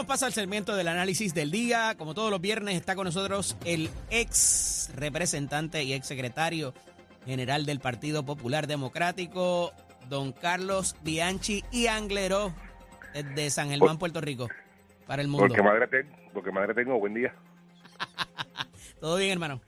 Damos 0.00 0.14
paso 0.14 0.24
al 0.24 0.32
segmento 0.32 0.76
del 0.76 0.88
análisis 0.88 1.34
del 1.34 1.50
día. 1.50 1.94
Como 1.98 2.14
todos 2.14 2.30
los 2.30 2.40
viernes 2.40 2.74
está 2.74 2.94
con 2.94 3.04
nosotros 3.04 3.54
el 3.66 3.90
ex 4.08 4.90
representante 4.96 5.82
y 5.82 5.92
ex 5.92 6.06
secretario 6.06 6.72
general 7.26 7.66
del 7.66 7.80
Partido 7.80 8.24
Popular 8.24 8.66
Democrático, 8.66 9.74
don 10.08 10.32
Carlos 10.32 10.96
Bianchi 11.04 11.64
y 11.70 11.88
Anglero, 11.88 12.54
de 13.34 13.50
San 13.50 13.68
Germán, 13.68 13.98
Puerto 13.98 14.22
Rico, 14.22 14.48
para 15.06 15.20
el 15.20 15.28
mundo. 15.28 15.48
Porque 15.48 15.62
madre, 15.62 15.86
tengo, 15.86 16.16
porque 16.32 16.50
madre 16.50 16.72
tengo, 16.72 16.98
buen 16.98 17.12
día. 17.12 17.34
¿Todo 19.00 19.18
bien, 19.18 19.32
hermano? 19.32 19.60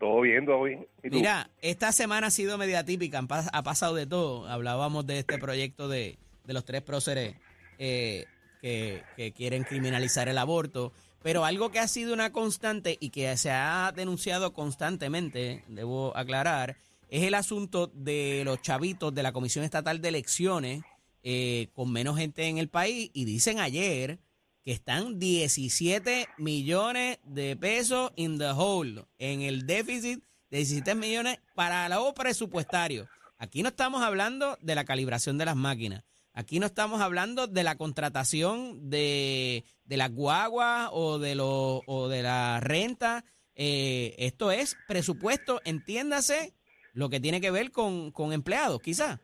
Todo 0.00 0.22
bien, 0.22 0.46
todo 0.46 0.64
bien. 0.64 0.84
Mira, 1.04 1.48
esta 1.62 1.92
semana 1.92 2.26
ha 2.26 2.30
sido 2.30 2.58
media 2.58 2.84
típica, 2.84 3.24
ha 3.28 3.62
pasado 3.62 3.94
de 3.94 4.08
todo. 4.08 4.48
Hablábamos 4.48 5.06
de 5.06 5.20
este 5.20 5.38
proyecto 5.38 5.88
de, 5.88 6.18
de 6.44 6.54
los 6.54 6.64
tres 6.64 6.82
próceres 6.82 7.36
eh, 7.78 8.26
que, 8.60 9.32
quieren 9.36 9.64
criminalizar 9.64 10.28
el 10.28 10.38
aborto. 10.38 10.92
Pero 11.22 11.44
algo 11.44 11.70
que 11.70 11.78
ha 11.78 11.88
sido 11.88 12.14
una 12.14 12.32
constante 12.32 12.96
y 12.98 13.10
que 13.10 13.36
se 13.36 13.50
ha 13.50 13.92
denunciado 13.94 14.52
constantemente, 14.52 15.64
debo 15.68 16.16
aclarar, 16.16 16.76
es 17.08 17.24
el 17.24 17.34
asunto 17.34 17.88
de 17.88 18.42
los 18.44 18.62
chavitos 18.62 19.14
de 19.14 19.22
la 19.22 19.32
Comisión 19.32 19.64
Estatal 19.64 20.00
de 20.00 20.08
Elecciones 20.08 20.82
eh, 21.22 21.68
con 21.74 21.92
menos 21.92 22.16
gente 22.16 22.46
en 22.46 22.58
el 22.58 22.68
país. 22.68 23.10
Y 23.12 23.24
dicen 23.24 23.58
ayer 23.58 24.18
que 24.62 24.72
están 24.72 25.18
17 25.18 26.28
millones 26.38 27.18
de 27.24 27.56
pesos 27.56 28.12
in 28.16 28.38
the 28.38 28.50
hole, 28.50 29.04
en 29.18 29.42
el 29.42 29.66
déficit 29.66 30.22
de 30.50 30.58
17 30.58 30.94
millones 30.94 31.38
para 31.54 31.88
lo 31.88 32.12
presupuestario. 32.14 33.08
Aquí 33.38 33.62
no 33.62 33.70
estamos 33.70 34.02
hablando 34.02 34.58
de 34.60 34.74
la 34.74 34.84
calibración 34.84 35.38
de 35.38 35.46
las 35.46 35.56
máquinas. 35.56 36.04
Aquí 36.32 36.60
no 36.60 36.66
estamos 36.66 37.00
hablando 37.00 37.46
de 37.48 37.64
la 37.64 37.76
contratación 37.76 38.88
de, 38.88 39.64
de 39.84 39.96
las 39.96 40.12
guaguas 40.12 40.88
o 40.92 41.18
de, 41.18 41.34
lo, 41.34 41.82
o 41.86 42.08
de 42.08 42.22
la 42.22 42.60
renta. 42.60 43.24
Eh, 43.56 44.14
esto 44.18 44.52
es 44.52 44.76
presupuesto, 44.86 45.60
entiéndase, 45.64 46.54
lo 46.94 47.08
que 47.08 47.20
tiene 47.20 47.40
que 47.40 47.50
ver 47.50 47.72
con, 47.72 48.12
con 48.12 48.32
empleados, 48.32 48.80
quizás. 48.80 49.20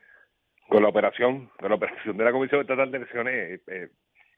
Con 0.69 0.83
la 0.83 0.89
operación, 0.89 1.49
con 1.59 1.69
la 1.71 1.77
operación 1.77 2.17
de 2.17 2.25
la 2.25 2.33
Comisión 2.33 2.61
Estatal 2.61 2.91
de 2.91 2.99
Elecciones, 2.99 3.35
eh, 3.35 3.63
eh, 3.69 3.89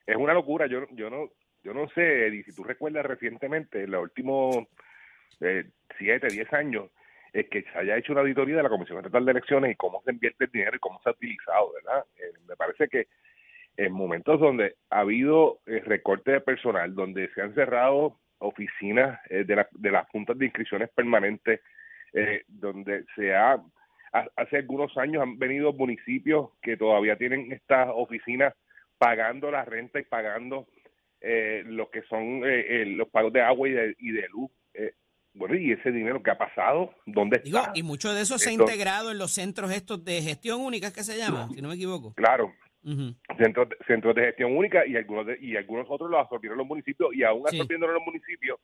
es 0.07 0.17
una 0.17 0.35
locura. 0.35 0.67
Yo, 0.67 0.87
yo 0.93 1.09
no, 1.09 1.31
yo 1.65 1.73
no 1.73 1.89
sé, 1.95 2.27
Eddie, 2.27 2.45
si 2.45 2.55
tú 2.55 2.65
recuerdas 2.65 3.07
recientemente, 3.07 3.85
en 3.85 3.91
los 3.93 4.03
últimos 4.03 4.57
eh, 5.41 5.71
siete, 5.99 6.29
diez 6.29 6.53
años, 6.53 6.91
es 7.41 7.49
que 7.49 7.63
se 7.63 7.79
haya 7.79 7.97
hecho 7.97 8.13
una 8.13 8.23
auditoría 8.23 8.57
de 8.57 8.63
la 8.63 8.69
Comisión 8.69 8.99
Estatal 8.99 9.25
de 9.25 9.33
Elecciones 9.33 9.73
y 9.73 9.77
cómo 9.77 10.03
se 10.05 10.13
invierte 10.13 10.45
el 10.45 10.51
dinero 10.51 10.77
y 10.77 10.81
cómo 10.81 11.01
se 11.03 11.09
ha 11.09 11.13
utilizado, 11.13 11.73
¿verdad? 11.73 12.05
Eh, 12.17 12.33
me 12.49 12.57
parece 12.57 12.89
que 12.89 13.07
en 13.77 13.93
momentos 13.93 14.41
donde 14.41 14.75
ha 14.91 15.01
habido 15.01 15.61
eh, 15.67 15.81
recorte 15.85 16.33
de 16.33 16.41
personal, 16.41 16.95
donde 16.95 17.29
se 17.35 17.43
han 17.43 17.55
cerrado 17.55 18.19
oficinas 18.39 19.21
eh, 19.31 19.45
de, 19.45 19.57
la, 19.57 19.69
de 19.73 19.91
las 19.91 20.09
juntas 20.09 20.37
de 20.37 20.47
inscripciones 20.47 20.91
permanentes, 20.91 21.61
eh, 22.13 22.43
donde 22.49 23.05
se 23.15 23.35
ha, 23.35 23.63
hace 24.37 24.57
algunos 24.57 24.97
años 24.97 25.23
han 25.23 25.39
venido 25.39 25.73
municipios 25.73 26.51
que 26.63 26.77
todavía 26.77 27.17
tienen 27.17 27.53
estas 27.53 27.89
oficinas 27.93 28.55
pagando 28.99 29.51
la 29.51 29.65
renta 29.65 30.01
y 30.01 30.05
pagando 30.05 30.67
eh, 31.21 31.63
lo 31.67 31.91
que 31.91 32.03
son 32.03 32.43
eh, 32.45 32.85
los 32.87 33.09
pagos 33.09 33.33
de 33.33 33.43
agua 33.43 33.69
y 33.69 33.73
de, 33.73 33.95
y 33.99 34.13
de 34.13 34.29
luz. 34.29 34.51
Bueno, 35.39 35.55
¿y 35.55 35.73
ese 35.73 35.93
dinero 35.93 36.23
que 36.23 36.31
ha 36.33 36.37
pasado? 36.39 36.93
¿Dónde 37.07 37.41
Digo, 37.45 37.59
está? 37.59 37.73
y 37.75 37.83
mucho 37.85 38.13
de 38.13 38.23
eso 38.23 38.39
se 38.39 38.51
ha 38.51 38.53
integrado 38.53 39.11
en 39.13 39.19
los 39.19 39.31
centros 39.33 39.71
estos 39.73 40.05
de 40.05 40.21
gestión 40.21 40.61
única, 40.61 40.93
que 40.93 41.05
se 41.05 41.17
llaman, 41.17 41.51
si 41.51 41.63
no 41.63 41.69
me 41.69 41.75
equivoco. 41.77 42.13
Claro, 42.15 42.53
Ujú. 42.85 43.15
centros 43.39 43.69
de, 43.69 43.77
centros 43.87 44.15
de 44.17 44.23
gestión 44.27 44.57
única 44.57 44.85
y 44.87 44.97
algunos 44.97 45.27
de- 45.27 45.39
y 45.41 45.57
algunos 45.57 45.87
otros 45.89 46.11
los 46.11 46.21
absorbieron 46.21 46.59
los 46.59 46.67
municipios 46.67 47.15
y 47.15 47.23
aún 47.23 47.45
Sí. 47.49 47.57
absorbiendo 47.57 47.87
los 47.87 48.03
municipios 48.05 48.59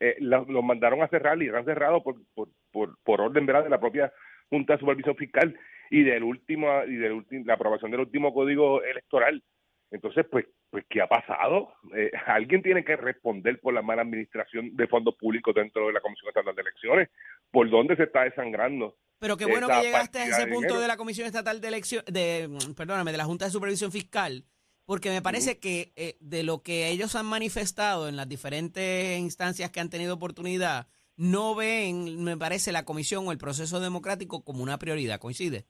eh, 0.00 0.16
los, 0.20 0.46
los 0.48 0.62
mandaron 0.62 1.02
a 1.02 1.08
cerrar 1.08 1.42
y 1.42 1.48
han 1.48 1.64
cerrado 1.64 2.02
por, 2.04 2.16
por, 2.34 2.48
por, 2.70 2.96
por 3.02 3.20
orden 3.20 3.46
¿verdad? 3.46 3.64
de 3.64 3.70
la 3.70 3.80
propia 3.80 4.12
Junta 4.48 4.74
de 4.74 4.78
Supervisión 4.80 5.16
Fiscal 5.16 5.58
y 5.90 6.02
del 6.04 6.22
último 6.22 6.68
y 6.86 6.94
de 6.96 7.22
la 7.44 7.54
aprobación 7.54 7.90
del 7.90 8.00
último 8.00 8.32
código 8.32 8.82
electoral. 8.84 9.42
Entonces, 9.90 10.26
pues, 10.30 10.44
pues 10.70 10.84
¿qué 10.88 11.00
ha 11.00 11.06
pasado? 11.06 11.72
Eh, 11.96 12.10
alguien 12.26 12.62
tiene 12.62 12.84
que 12.84 12.96
responder 12.96 13.60
por 13.60 13.74
la 13.74 13.82
mala 13.82 14.02
administración 14.02 14.76
de 14.76 14.86
fondos 14.86 15.14
públicos 15.16 15.54
dentro 15.54 15.86
de 15.86 15.92
la 15.92 16.00
Comisión 16.00 16.28
Estatal 16.28 16.54
de 16.54 16.62
Elecciones. 16.62 17.08
¿Por 17.50 17.70
dónde 17.70 17.96
se 17.96 18.04
está 18.04 18.24
desangrando? 18.24 18.96
Pero 19.18 19.36
qué 19.36 19.46
bueno 19.46 19.66
que 19.66 19.80
llegaste 19.80 20.18
a 20.18 20.26
ese 20.26 20.42
de 20.42 20.46
punto 20.46 20.60
dinero. 20.68 20.80
de 20.80 20.88
la 20.88 20.96
Comisión 20.96 21.26
Estatal 21.26 21.60
de 21.60 21.68
Elección, 21.68 22.04
de, 22.06 22.48
mm, 22.48 22.74
perdóname, 22.74 23.10
de 23.12 23.18
la 23.18 23.24
Junta 23.24 23.46
de 23.46 23.50
Supervisión 23.50 23.90
Fiscal, 23.90 24.44
porque 24.84 25.10
me 25.10 25.22
parece 25.22 25.58
que 25.58 25.92
eh, 25.96 26.16
de 26.20 26.44
lo 26.44 26.62
que 26.62 26.88
ellos 26.88 27.16
han 27.16 27.26
manifestado 27.26 28.08
en 28.08 28.16
las 28.16 28.28
diferentes 28.28 29.18
instancias 29.18 29.70
que 29.70 29.80
han 29.80 29.90
tenido 29.90 30.14
oportunidad, 30.14 30.86
no 31.16 31.56
ven, 31.56 32.22
me 32.22 32.36
parece, 32.36 32.70
la 32.70 32.84
comisión 32.84 33.26
o 33.26 33.32
el 33.32 33.38
proceso 33.38 33.80
democrático 33.80 34.44
como 34.44 34.62
una 34.62 34.78
prioridad. 34.78 35.18
¿Coincide? 35.18 35.66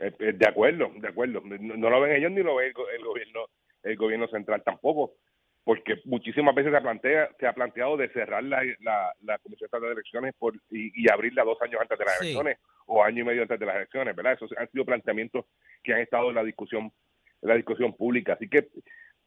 Eh, 0.00 0.12
eh, 0.18 0.32
De 0.34 0.48
acuerdo, 0.48 0.90
de 0.96 1.08
acuerdo. 1.08 1.40
No, 1.44 1.76
no 1.76 1.90
lo 1.90 2.00
ven 2.00 2.12
ellos 2.16 2.30
ni 2.32 2.42
lo 2.42 2.56
ve 2.56 2.66
el, 2.68 2.72
go- 2.72 2.88
el 2.88 3.04
gobierno 3.04 3.46
el 3.82 3.96
gobierno 3.96 4.28
central 4.28 4.62
tampoco, 4.62 5.14
porque 5.64 5.96
muchísimas 6.04 6.54
veces 6.54 6.72
se 6.72 6.80
plantea 6.82 7.30
se 7.38 7.46
ha 7.46 7.52
planteado 7.54 7.96
de 7.96 8.08
cerrar 8.10 8.44
la, 8.44 8.62
la, 8.80 9.12
la 9.22 9.38
Comisión 9.38 9.66
Estatal 9.66 9.88
de 9.88 9.92
Elecciones 9.94 10.34
por, 10.38 10.54
y, 10.70 10.92
y 11.02 11.10
abrirla 11.10 11.44
dos 11.44 11.60
años 11.62 11.80
antes 11.80 11.98
de 11.98 12.04
las 12.04 12.18
Sí. 12.18 12.24
elecciones 12.26 12.58
o 12.86 13.02
año 13.02 13.22
y 13.22 13.26
medio 13.26 13.42
antes 13.42 13.58
de 13.58 13.64
las 13.66 13.76
elecciones, 13.76 14.14
¿verdad? 14.16 14.34
Esos 14.34 14.50
han 14.58 14.68
sido 14.70 14.84
planteamientos 14.84 15.46
que 15.82 15.94
han 15.94 16.00
estado 16.00 16.28
en 16.28 16.34
la 16.34 16.44
discusión 16.44 16.92
en 17.42 17.48
la 17.48 17.54
discusión 17.54 17.94
pública. 17.96 18.34
Así 18.34 18.48
que 18.50 18.68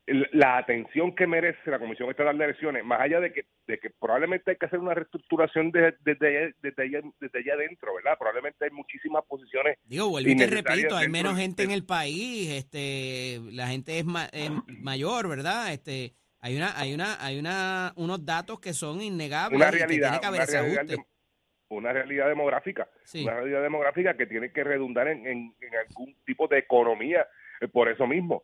la 0.06 0.58
atención 0.58 1.16
que 1.16 1.26
merece 1.26 1.72
la 1.72 1.80
Comisión 1.80 2.10
Estatal 2.10 2.38
de 2.38 2.44
Elecciones, 2.44 2.84
más 2.84 3.00
allá 3.00 3.22
de 3.22 3.32
que, 3.32 3.46
de 3.68 3.80
que 3.80 3.90
probablemente 3.90 4.52
hay 4.52 4.58
que 4.58 4.66
hacer 4.66 4.80
una 4.80 4.94
reestructuración 4.94 5.72
desde, 5.72 5.96
desde, 6.02 6.28
allá, 6.28 6.56
desde, 6.62 6.84
allá, 6.84 7.02
desde 7.22 7.40
allá 7.40 7.54
adentro, 7.54 7.96
¿verdad? 7.96 8.18
Probablemente 8.20 8.66
hay 8.66 8.72
muchísimas 8.72 9.24
posiciones 9.26 9.78
Digo, 9.86 10.10
vuelvo 10.10 10.30
y 10.30 10.36
te 10.36 10.48
repito, 10.48 10.98
hay 10.98 11.08
menos 11.08 11.38
gente 11.38 11.64
en 11.64 11.72
el 11.72 11.86
país, 11.86 12.50
este, 12.52 13.40
la 13.52 13.68
gente 13.68 13.98
es 14.00 14.06
ma- 14.06 14.28
eh, 14.34 14.50
mayor, 14.82 15.30
¿verdad? 15.30 15.72
Este, 15.72 16.14
hay 16.42 16.58
una, 16.58 16.78
hay 16.78 16.94
una, 16.94 17.24
hay 17.26 17.40
una, 17.40 17.94
unos 17.96 18.26
datos 18.26 18.60
que 18.60 18.74
son 18.74 19.02
innegables 19.02 19.56
una 19.56 19.72
que 19.72 19.78
realidad, 19.78 20.10
tiene 20.10 20.20
que 20.20 20.26
haber 20.28 20.42
una 20.42 20.46
realidad, 20.52 20.78
ajuste. 20.80 20.96
de- 20.98 21.04
una 21.70 21.94
realidad 21.94 22.28
demográfica, 22.28 22.90
Sí. 23.06 23.24
una 23.24 23.36
realidad 23.36 23.62
demográfica 23.64 24.18
que 24.18 24.28
tiene 24.28 24.52
que 24.52 24.66
redundar 24.66 25.08
en, 25.08 25.26
en- 25.26 25.56
en 25.62 25.76
algún 25.88 26.14
tipo 26.26 26.48
de 26.50 26.60
economía 26.60 27.26
eh, 27.62 27.68
por 27.70 27.88
eso 27.90 28.06
mismo, 28.06 28.44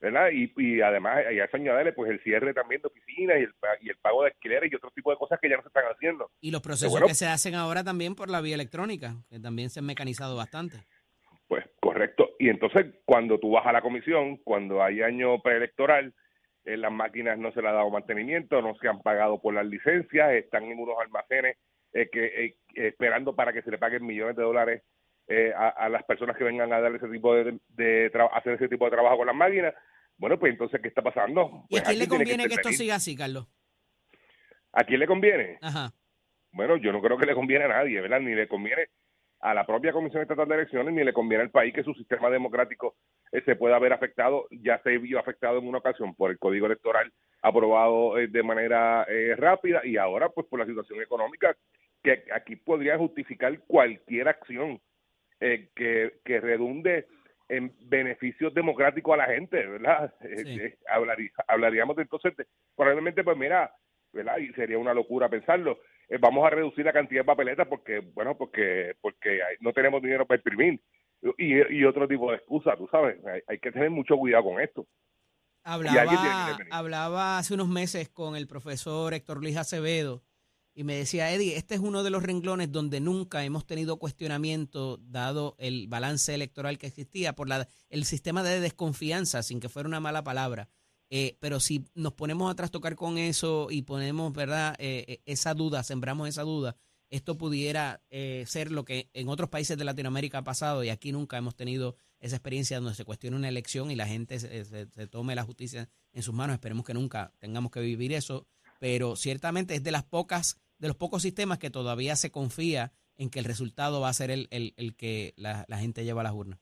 ¿verdad? 0.00 0.30
Y, 0.32 0.52
y 0.56 0.80
además, 0.80 1.18
y 1.30 1.40
a 1.40 1.44
eso 1.44 1.56
añadirle 1.56 1.92
pues 1.92 2.10
el 2.10 2.20
cierre 2.22 2.54
también 2.54 2.80
de 2.80 2.88
oficinas 2.88 3.38
y 3.38 3.42
el, 3.42 3.54
y 3.80 3.90
el 3.90 3.96
pago 3.96 4.22
de 4.22 4.30
alquileres 4.30 4.72
y 4.72 4.76
otro 4.76 4.90
tipo 4.90 5.10
de 5.10 5.18
cosas 5.18 5.38
que 5.40 5.48
ya 5.48 5.56
no 5.56 5.62
se 5.62 5.68
están 5.68 5.84
haciendo. 5.84 6.30
Y 6.40 6.50
los 6.50 6.62
procesos 6.62 6.92
bueno. 6.92 7.06
que 7.06 7.14
se 7.14 7.26
hacen 7.26 7.54
ahora 7.54 7.84
también 7.84 8.14
por 8.14 8.30
la 8.30 8.40
vía 8.40 8.54
electrónica, 8.54 9.16
que 9.28 9.38
también 9.38 9.68
se 9.70 9.80
han 9.80 9.86
mecanizado 9.86 10.36
bastante. 10.36 10.78
Pues 11.48 11.64
correcto. 11.80 12.30
Y 12.38 12.48
entonces, 12.48 12.86
cuando 13.04 13.38
tú 13.38 13.50
vas 13.50 13.66
a 13.66 13.72
la 13.72 13.82
comisión, 13.82 14.38
cuando 14.38 14.82
hay 14.82 15.02
año 15.02 15.42
preelectoral, 15.42 16.14
eh, 16.64 16.76
las 16.76 16.92
máquinas 16.92 17.38
no 17.38 17.52
se 17.52 17.60
le 17.60 17.68
ha 17.68 17.72
dado 17.72 17.90
mantenimiento, 17.90 18.62
no 18.62 18.74
se 18.76 18.88
han 18.88 19.00
pagado 19.02 19.40
por 19.40 19.54
las 19.54 19.66
licencias, 19.66 20.32
están 20.32 20.64
en 20.64 20.78
unos 20.78 20.96
almacenes 21.00 21.56
eh, 21.92 22.08
que 22.10 22.44
eh, 22.44 22.56
esperando 22.74 23.34
para 23.34 23.52
que 23.52 23.62
se 23.62 23.70
le 23.70 23.78
paguen 23.78 24.06
millones 24.06 24.36
de 24.36 24.42
dólares 24.42 24.82
eh, 25.30 25.52
a, 25.56 25.68
a 25.68 25.88
las 25.88 26.02
personas 26.04 26.36
que 26.36 26.44
vengan 26.44 26.72
a 26.72 26.80
dar 26.80 26.94
ese 26.94 27.08
tipo 27.08 27.34
de, 27.34 27.58
de 27.68 28.10
hacer 28.32 28.54
ese 28.54 28.68
tipo 28.68 28.84
de 28.84 28.90
trabajo 28.90 29.16
con 29.18 29.26
las 29.28 29.36
máquinas. 29.36 29.74
Bueno, 30.18 30.38
pues 30.38 30.52
entonces, 30.52 30.80
¿qué 30.82 30.88
está 30.88 31.02
pasando? 31.02 31.64
¿Y 31.70 31.78
a 31.78 31.82
Pues 31.82 31.82
quién 31.84 31.98
le 32.00 32.08
conviene 32.08 32.42
que 32.48 32.54
esto 32.54 32.68
intervenir. 32.68 32.78
siga 32.78 32.94
así, 32.96 33.16
Carlos? 33.16 33.46
¿A 34.72 34.84
quién 34.84 35.00
le 35.00 35.06
conviene? 35.06 35.58
Ajá. 35.62 35.92
Bueno, 36.52 36.76
yo 36.76 36.92
no 36.92 37.00
creo 37.00 37.16
que 37.16 37.26
le 37.26 37.34
conviene 37.34 37.64
a 37.64 37.68
nadie, 37.68 38.00
¿verdad? 38.00 38.20
Ni 38.20 38.34
le 38.34 38.48
conviene 38.48 38.88
a 39.40 39.54
la 39.54 39.64
propia 39.64 39.92
Comisión 39.92 40.20
Estatal 40.22 40.46
de 40.48 40.54
Elecciones, 40.56 40.92
ni 40.92 41.02
le 41.02 41.12
conviene 41.12 41.44
al 41.44 41.50
país 41.50 41.72
que 41.72 41.82
su 41.82 41.94
sistema 41.94 42.28
democrático 42.28 42.96
eh, 43.32 43.40
se 43.44 43.56
pueda 43.56 43.78
ver 43.78 43.92
afectado. 43.92 44.46
Ya 44.50 44.80
se 44.82 44.98
vio 44.98 45.18
afectado 45.18 45.58
en 45.58 45.66
una 45.68 45.78
ocasión 45.78 46.14
por 46.14 46.30
el 46.30 46.38
Código 46.38 46.66
Electoral 46.66 47.10
aprobado 47.42 48.18
eh, 48.18 48.28
de 48.28 48.42
manera 48.42 49.06
eh, 49.08 49.34
rápida 49.36 49.80
y 49.84 49.96
ahora 49.96 50.28
pues 50.28 50.46
por 50.48 50.58
la 50.58 50.66
situación 50.66 51.00
económica 51.00 51.56
que 52.02 52.24
aquí 52.34 52.56
podría 52.56 52.98
justificar 52.98 53.58
cualquier 53.60 54.28
acción 54.28 54.78
eh, 55.40 55.70
que, 55.74 56.20
que 56.24 56.40
redunde 56.40 57.06
en 57.48 57.74
beneficios 57.80 58.54
democráticos 58.54 59.14
a 59.14 59.16
la 59.16 59.26
gente, 59.26 59.66
¿verdad? 59.66 60.14
Eh, 60.20 60.44
Sí. 60.44 60.60
eh, 60.60 60.78
hablarí- 60.88 61.32
hablaríamos 61.48 61.96
de 61.96 62.02
entonces, 62.02 62.36
de- 62.36 62.46
probablemente 62.76 63.24
pues 63.24 63.36
mira, 63.36 63.74
¿verdad? 64.12 64.38
Y 64.38 64.52
sería 64.52 64.78
una 64.78 64.94
locura 64.94 65.28
pensarlo. 65.28 65.78
Eh, 66.08 66.18
vamos 66.20 66.46
a 66.46 66.50
reducir 66.50 66.84
la 66.84 66.92
cantidad 66.92 67.20
de 67.22 67.26
papeletas 67.26 67.66
porque, 67.68 68.00
bueno, 68.00 68.36
porque 68.36 68.94
porque 69.00 69.40
no 69.60 69.72
tenemos 69.72 70.02
dinero 70.02 70.26
para 70.26 70.38
imprimir 70.38 70.80
y, 71.38 71.74
y 71.76 71.84
otro 71.84 72.06
tipo 72.08 72.30
de 72.30 72.36
excusas, 72.38 72.76
tú 72.78 72.88
sabes. 72.90 73.24
Hay, 73.26 73.40
hay 73.46 73.58
que 73.58 73.70
tener 73.72 73.90
mucho 73.90 74.16
cuidado 74.16 74.44
con 74.44 74.60
esto. 74.60 74.86
Hablaba, 75.62 76.58
hablaba 76.70 77.38
hace 77.38 77.54
unos 77.54 77.68
meses 77.68 78.08
con 78.08 78.34
el 78.34 78.46
profesor 78.48 79.12
Héctor 79.14 79.38
Luis 79.40 79.56
Acevedo 79.56 80.22
y 80.80 80.82
me 80.82 80.96
decía, 80.96 81.30
Eddie, 81.30 81.58
este 81.58 81.74
es 81.74 81.80
uno 81.82 82.02
de 82.02 82.08
los 82.08 82.22
renglones 82.22 82.72
donde 82.72 83.00
nunca 83.00 83.44
hemos 83.44 83.66
tenido 83.66 83.98
cuestionamiento 83.98 84.96
dado 84.96 85.54
el 85.58 85.88
balance 85.88 86.34
electoral 86.34 86.78
que 86.78 86.86
existía 86.86 87.34
por 87.34 87.48
la, 87.48 87.68
el 87.90 88.06
sistema 88.06 88.42
de 88.42 88.60
desconfianza, 88.60 89.42
sin 89.42 89.60
que 89.60 89.68
fuera 89.68 89.86
una 89.86 90.00
mala 90.00 90.24
palabra. 90.24 90.70
Eh, 91.10 91.36
pero 91.38 91.60
si 91.60 91.84
nos 91.94 92.14
ponemos 92.14 92.50
a 92.50 92.54
trastocar 92.54 92.96
con 92.96 93.18
eso 93.18 93.66
y 93.70 93.82
ponemos, 93.82 94.32
¿verdad?, 94.32 94.74
eh, 94.78 95.04
eh, 95.06 95.22
esa 95.26 95.52
duda, 95.52 95.82
sembramos 95.82 96.30
esa 96.30 96.44
duda, 96.44 96.76
esto 97.10 97.36
pudiera 97.36 98.00
ser 98.46 98.72
lo 98.72 98.86
que 98.86 99.10
en 99.12 99.28
otros 99.28 99.50
países 99.50 99.76
de 99.76 99.84
Latinoamérica 99.84 100.38
ha 100.38 100.44
pasado 100.44 100.82
y 100.82 100.88
aquí 100.88 101.12
nunca 101.12 101.36
hemos 101.36 101.56
tenido 101.56 101.96
esa 102.20 102.36
experiencia 102.36 102.80
donde 102.80 102.94
se 102.94 103.04
cuestiona 103.04 103.36
una 103.36 103.48
elección 103.50 103.90
y 103.90 103.96
la 103.96 104.06
gente 104.06 104.40
se 104.40 105.06
tome 105.08 105.34
la 105.34 105.42
justicia 105.42 105.90
en 106.12 106.22
sus 106.22 106.32
manos. 106.32 106.54
Esperemos 106.54 106.86
que 106.86 106.94
nunca 106.94 107.34
tengamos 107.38 107.70
que 107.70 107.80
vivir 107.80 108.14
eso, 108.14 108.46
pero 108.78 109.16
ciertamente 109.16 109.74
es 109.74 109.82
de 109.82 109.90
las 109.90 110.04
pocas, 110.04 110.56
de 110.80 110.88
los 110.88 110.96
pocos 110.96 111.22
sistemas 111.22 111.58
que 111.58 111.70
todavía 111.70 112.16
se 112.16 112.30
confía 112.32 112.92
en 113.16 113.30
que 113.30 113.38
el 113.38 113.44
resultado 113.44 114.00
va 114.00 114.08
a 114.08 114.12
ser 114.14 114.30
el, 114.30 114.48
el- 114.50 114.72
el 114.76 114.96
que 114.96 115.32
la, 115.36 115.64
la 115.68 115.78
gente 115.78 116.04
lleva 116.04 116.22
a 116.22 116.24
las 116.24 116.32
urnas. 116.32 116.58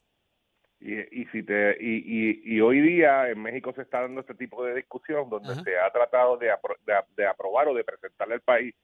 Y, 0.81 0.93
y 0.95 1.25
si 1.33 1.43
te 1.43 1.77
y, 1.81 1.97
y, 2.07 2.57
y 2.57 2.61
hoy 2.61 2.81
día 2.81 3.29
en 3.31 3.41
México 3.43 3.73
se 3.75 3.83
está 3.83 4.03
dando 4.03 4.21
este 4.21 4.35
tipo 4.35 4.65
de 4.65 4.75
discusión 4.77 5.29
donde 5.29 5.53
Ajá. 5.53 5.63
se 5.63 5.77
ha 5.77 5.91
tratado 5.91 6.37
de, 6.37 6.53
apro- 6.53 6.77
de, 7.17 7.27
aprobar 7.27 7.67
o 7.69 7.75
de 7.75 7.83
presentarle 7.83 8.35
al 8.35 8.43
país 8.43 8.75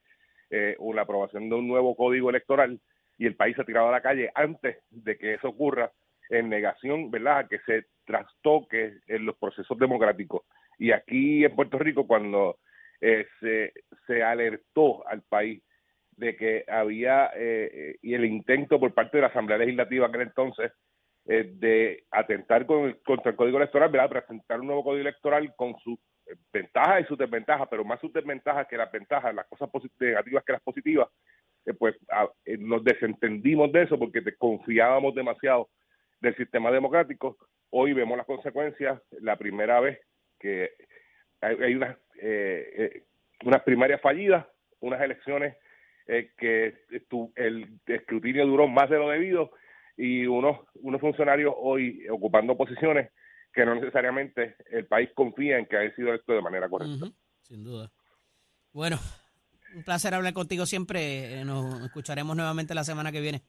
eh, 0.51 0.77
la 0.95 1.03
aprobación 1.03 1.49
de 1.49 1.55
un 1.55 1.69
nuevo 1.69 1.95
código 1.95 2.31
electoral 2.31 2.81
y 3.17 3.27
el 3.27 3.37
país 3.37 3.55
se 3.55 3.63
ha 3.63 3.65
tirado 3.65 3.89
a 3.89 3.93
la 3.93 4.03
calle 4.03 4.31
antes 4.35 4.79
de 4.91 5.17
que 5.17 5.35
eso 5.35 5.49
ocurra 5.49 5.93
en 6.31 6.49
negación, 6.49 7.11
¿verdad?, 7.11 7.39
a 7.39 7.49
que 7.49 7.59
se 7.61 7.87
trastoque 8.05 8.99
en 9.07 9.25
los 9.27 9.37
procesos 9.37 9.79
democráticos. 9.79 10.43
Y 10.79 10.91
aquí 10.91 11.45
en 11.45 11.55
Puerto 11.55 11.79
Rico, 11.79 12.07
cuando 12.09 12.59
eh, 13.01 13.27
se, 13.39 13.73
se 14.07 14.23
alertó 14.23 15.07
al 15.07 15.23
país 15.23 15.63
de 16.17 16.37
que 16.37 16.65
había 16.69 17.31
eh, 17.35 17.97
y 18.03 18.15
el 18.15 18.25
intento 18.25 18.79
por 18.79 18.95
parte 18.95 19.17
de 19.17 19.23
la 19.23 19.29
Asamblea 19.29 19.59
Legislativa 19.59 20.07
aquel 20.07 20.23
entonces 20.23 20.73
eh, 21.27 21.53
de 21.55 22.05
atentar 22.11 22.67
con 22.67 22.93
contra 23.05 23.31
el 23.31 23.37
Código 23.37 23.59
Electoral, 23.59 23.91
¿verdad? 23.91 24.11
presentar 24.11 24.61
un 24.61 24.67
nuevo 24.67 24.85
Código 24.85 25.01
Electoral 25.01 25.53
con 25.57 25.77
sus 25.81 25.99
ventajas 26.53 27.03
y 27.03 27.05
sus 27.05 27.19
desventajas, 27.19 27.69
pero 27.71 27.85
más 27.85 28.01
sus 28.01 28.13
desventajas 28.13 28.67
que 28.69 28.77
las 28.77 28.91
ventajas, 28.91 29.35
las 29.35 29.47
cosas 29.47 29.69
negativas 29.99 30.45
que 30.45 30.53
las 30.53 30.63
positivas, 30.63 31.09
pues 31.79 31.97
nos 32.61 32.83
desentendimos 32.83 33.71
de 33.73 33.83
eso 33.83 33.99
porque 33.99 34.23
confiábamos 34.39 35.15
demasiado 35.15 35.69
del 36.21 36.35
sistema 36.37 36.71
democrático. 36.71 37.37
Hoy 37.71 37.93
vemos 37.93 38.17
las 38.17 38.27
consecuencias, 38.27 39.01
la 39.21 39.37
primera 39.37 39.81
vez 39.81 40.01
que 40.39 40.71
hay, 41.41 41.75
unas, 41.75 41.97
eh, 42.21 42.73
eh, 42.77 43.03
unas 43.45 43.63
primarias 43.63 44.01
fallidas, 44.01 44.47
unas 44.81 45.01
elecciones 45.01 45.57
eh, 46.07 46.33
que 46.37 46.75
el 47.37 47.81
escrutinio 47.87 48.47
duró 48.47 48.69
más 48.69 48.91
de 48.91 48.99
lo 48.99 49.09
debido 49.09 49.53
y 49.97 50.27
unos, 50.27 50.61
unos 50.75 51.01
funcionarios 51.01 51.55
hoy 51.57 52.07
ocupando 52.09 52.57
posiciones 52.57 53.11
que 53.53 53.65
no 53.65 53.75
necesariamente 53.75 54.57
el 54.71 54.87
país 54.87 55.11
confía 55.15 55.59
en 55.59 55.67
que 55.67 55.77
haya 55.77 55.95
sido 55.95 56.13
esto 56.13 56.33
de 56.33 56.43
manera 56.43 56.69
correcta. 56.69 57.07
Sin 57.43 57.63
duda. 57.63 57.91
Bueno, 58.73 58.99
un 59.75 59.85
placer 59.85 60.13
hablar 60.13 60.33
contigo 60.33 60.67
siempre. 60.67 61.45
Nos 61.45 61.83
escucharemos 61.85 62.37
nuevamente 62.37 62.75
la 62.75 62.85
semana 62.85 63.13
que 63.13 63.21
viene. 63.21 63.43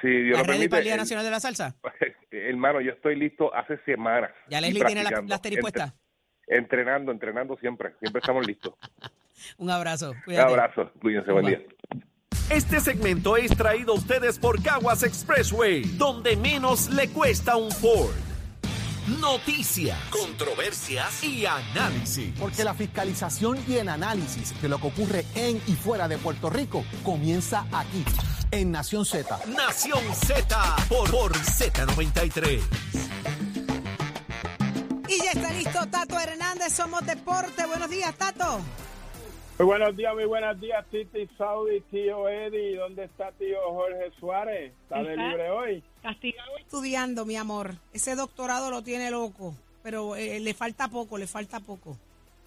Sí, 0.00 0.08
Dios 0.08 0.38
¿La 0.38 0.44
para 0.44 0.82
el 0.82 0.96
Nacional 0.96 1.24
de 1.24 1.30
la 1.30 1.40
Salsa? 1.40 1.76
Hermano, 2.30 2.80
yo 2.80 2.92
estoy 2.92 3.14
listo 3.16 3.54
hace 3.54 3.78
semanas. 3.84 4.32
¿Ya 4.48 4.60
Leslie 4.60 4.84
tiene 4.84 5.04
las 5.04 5.12
la 5.12 5.60
puestas? 5.60 5.94
Entrenando, 6.46 7.12
entrenando 7.12 7.56
siempre. 7.56 7.94
Siempre 8.00 8.20
estamos 8.20 8.46
listos. 8.46 8.74
Un 9.58 9.70
abrazo. 9.70 10.12
Cuídate. 10.24 10.52
Un 10.52 10.58
abrazo. 10.58 10.90
Cuídense. 11.00 11.32
Buen 11.32 11.46
día. 11.46 11.60
Este 12.50 12.80
segmento 12.80 13.36
es 13.36 13.56
traído 13.56 13.92
a 13.92 13.96
ustedes 13.96 14.38
por 14.38 14.62
Caguas 14.62 15.02
Expressway, 15.02 15.82
donde 15.96 16.36
menos 16.36 16.90
le 16.90 17.08
cuesta 17.08 17.56
un 17.56 17.70
Ford. 17.70 18.12
Noticias, 19.20 19.98
controversias 20.10 21.24
y 21.24 21.44
análisis. 21.46 22.32
Porque 22.38 22.62
la 22.62 22.74
fiscalización 22.74 23.58
y 23.66 23.76
el 23.76 23.88
análisis 23.88 24.60
de 24.62 24.68
lo 24.68 24.78
que 24.78 24.86
ocurre 24.86 25.24
en 25.34 25.56
y 25.66 25.72
fuera 25.72 26.06
de 26.08 26.18
Puerto 26.18 26.50
Rico 26.50 26.84
comienza 27.02 27.66
aquí 27.72 28.04
en 28.52 28.70
Nación 28.70 29.04
Z. 29.04 29.38
Nación 29.48 30.02
Z 30.14 30.76
por, 30.88 31.10
por 31.10 31.32
Z93. 31.32 32.60
Y 35.08 35.18
ya 35.24 35.32
está 35.32 35.52
listo 35.52 35.86
Tato 35.90 36.18
Hernández, 36.18 36.31
somos 36.72 37.04
Deporte. 37.04 37.66
Buenos 37.66 37.90
días, 37.90 38.16
Tato. 38.16 38.60
Muy 39.58 39.66
buenos 39.66 39.94
días, 39.94 40.14
muy 40.14 40.24
buenos 40.24 40.58
días, 40.58 40.84
Titi 40.90 41.28
Saudi, 41.36 41.82
tío 41.90 42.28
Eddie. 42.28 42.76
¿Dónde 42.76 43.04
está 43.04 43.30
tío 43.32 43.58
Jorge 43.66 44.10
Suárez? 44.18 44.72
¿Está 44.84 45.02
de 45.02 45.16
libre 45.16 45.50
hoy? 45.50 45.84
Castigado 46.02 46.56
estudiando, 46.58 47.26
mi 47.26 47.36
amor. 47.36 47.74
Ese 47.92 48.16
doctorado 48.16 48.70
lo 48.70 48.82
tiene 48.82 49.10
loco, 49.10 49.54
pero 49.82 50.16
eh, 50.16 50.40
le 50.40 50.54
falta 50.54 50.88
poco, 50.88 51.18
le 51.18 51.26
falta 51.26 51.60
poco. 51.60 51.98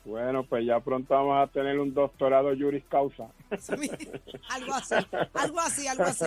Bueno, 0.05 0.43
pues 0.43 0.63
ya 0.63 0.79
pronto 0.79 1.15
vamos 1.15 1.35
a 1.41 1.51
tener 1.51 1.79
un 1.79 1.91
doctorado 1.91 2.55
juris 2.55 2.83
causa. 2.85 3.27
algo 4.49 4.73
así, 4.75 4.95
algo 5.33 5.59
así, 5.59 5.87
algo 5.87 6.03
así. 6.03 6.25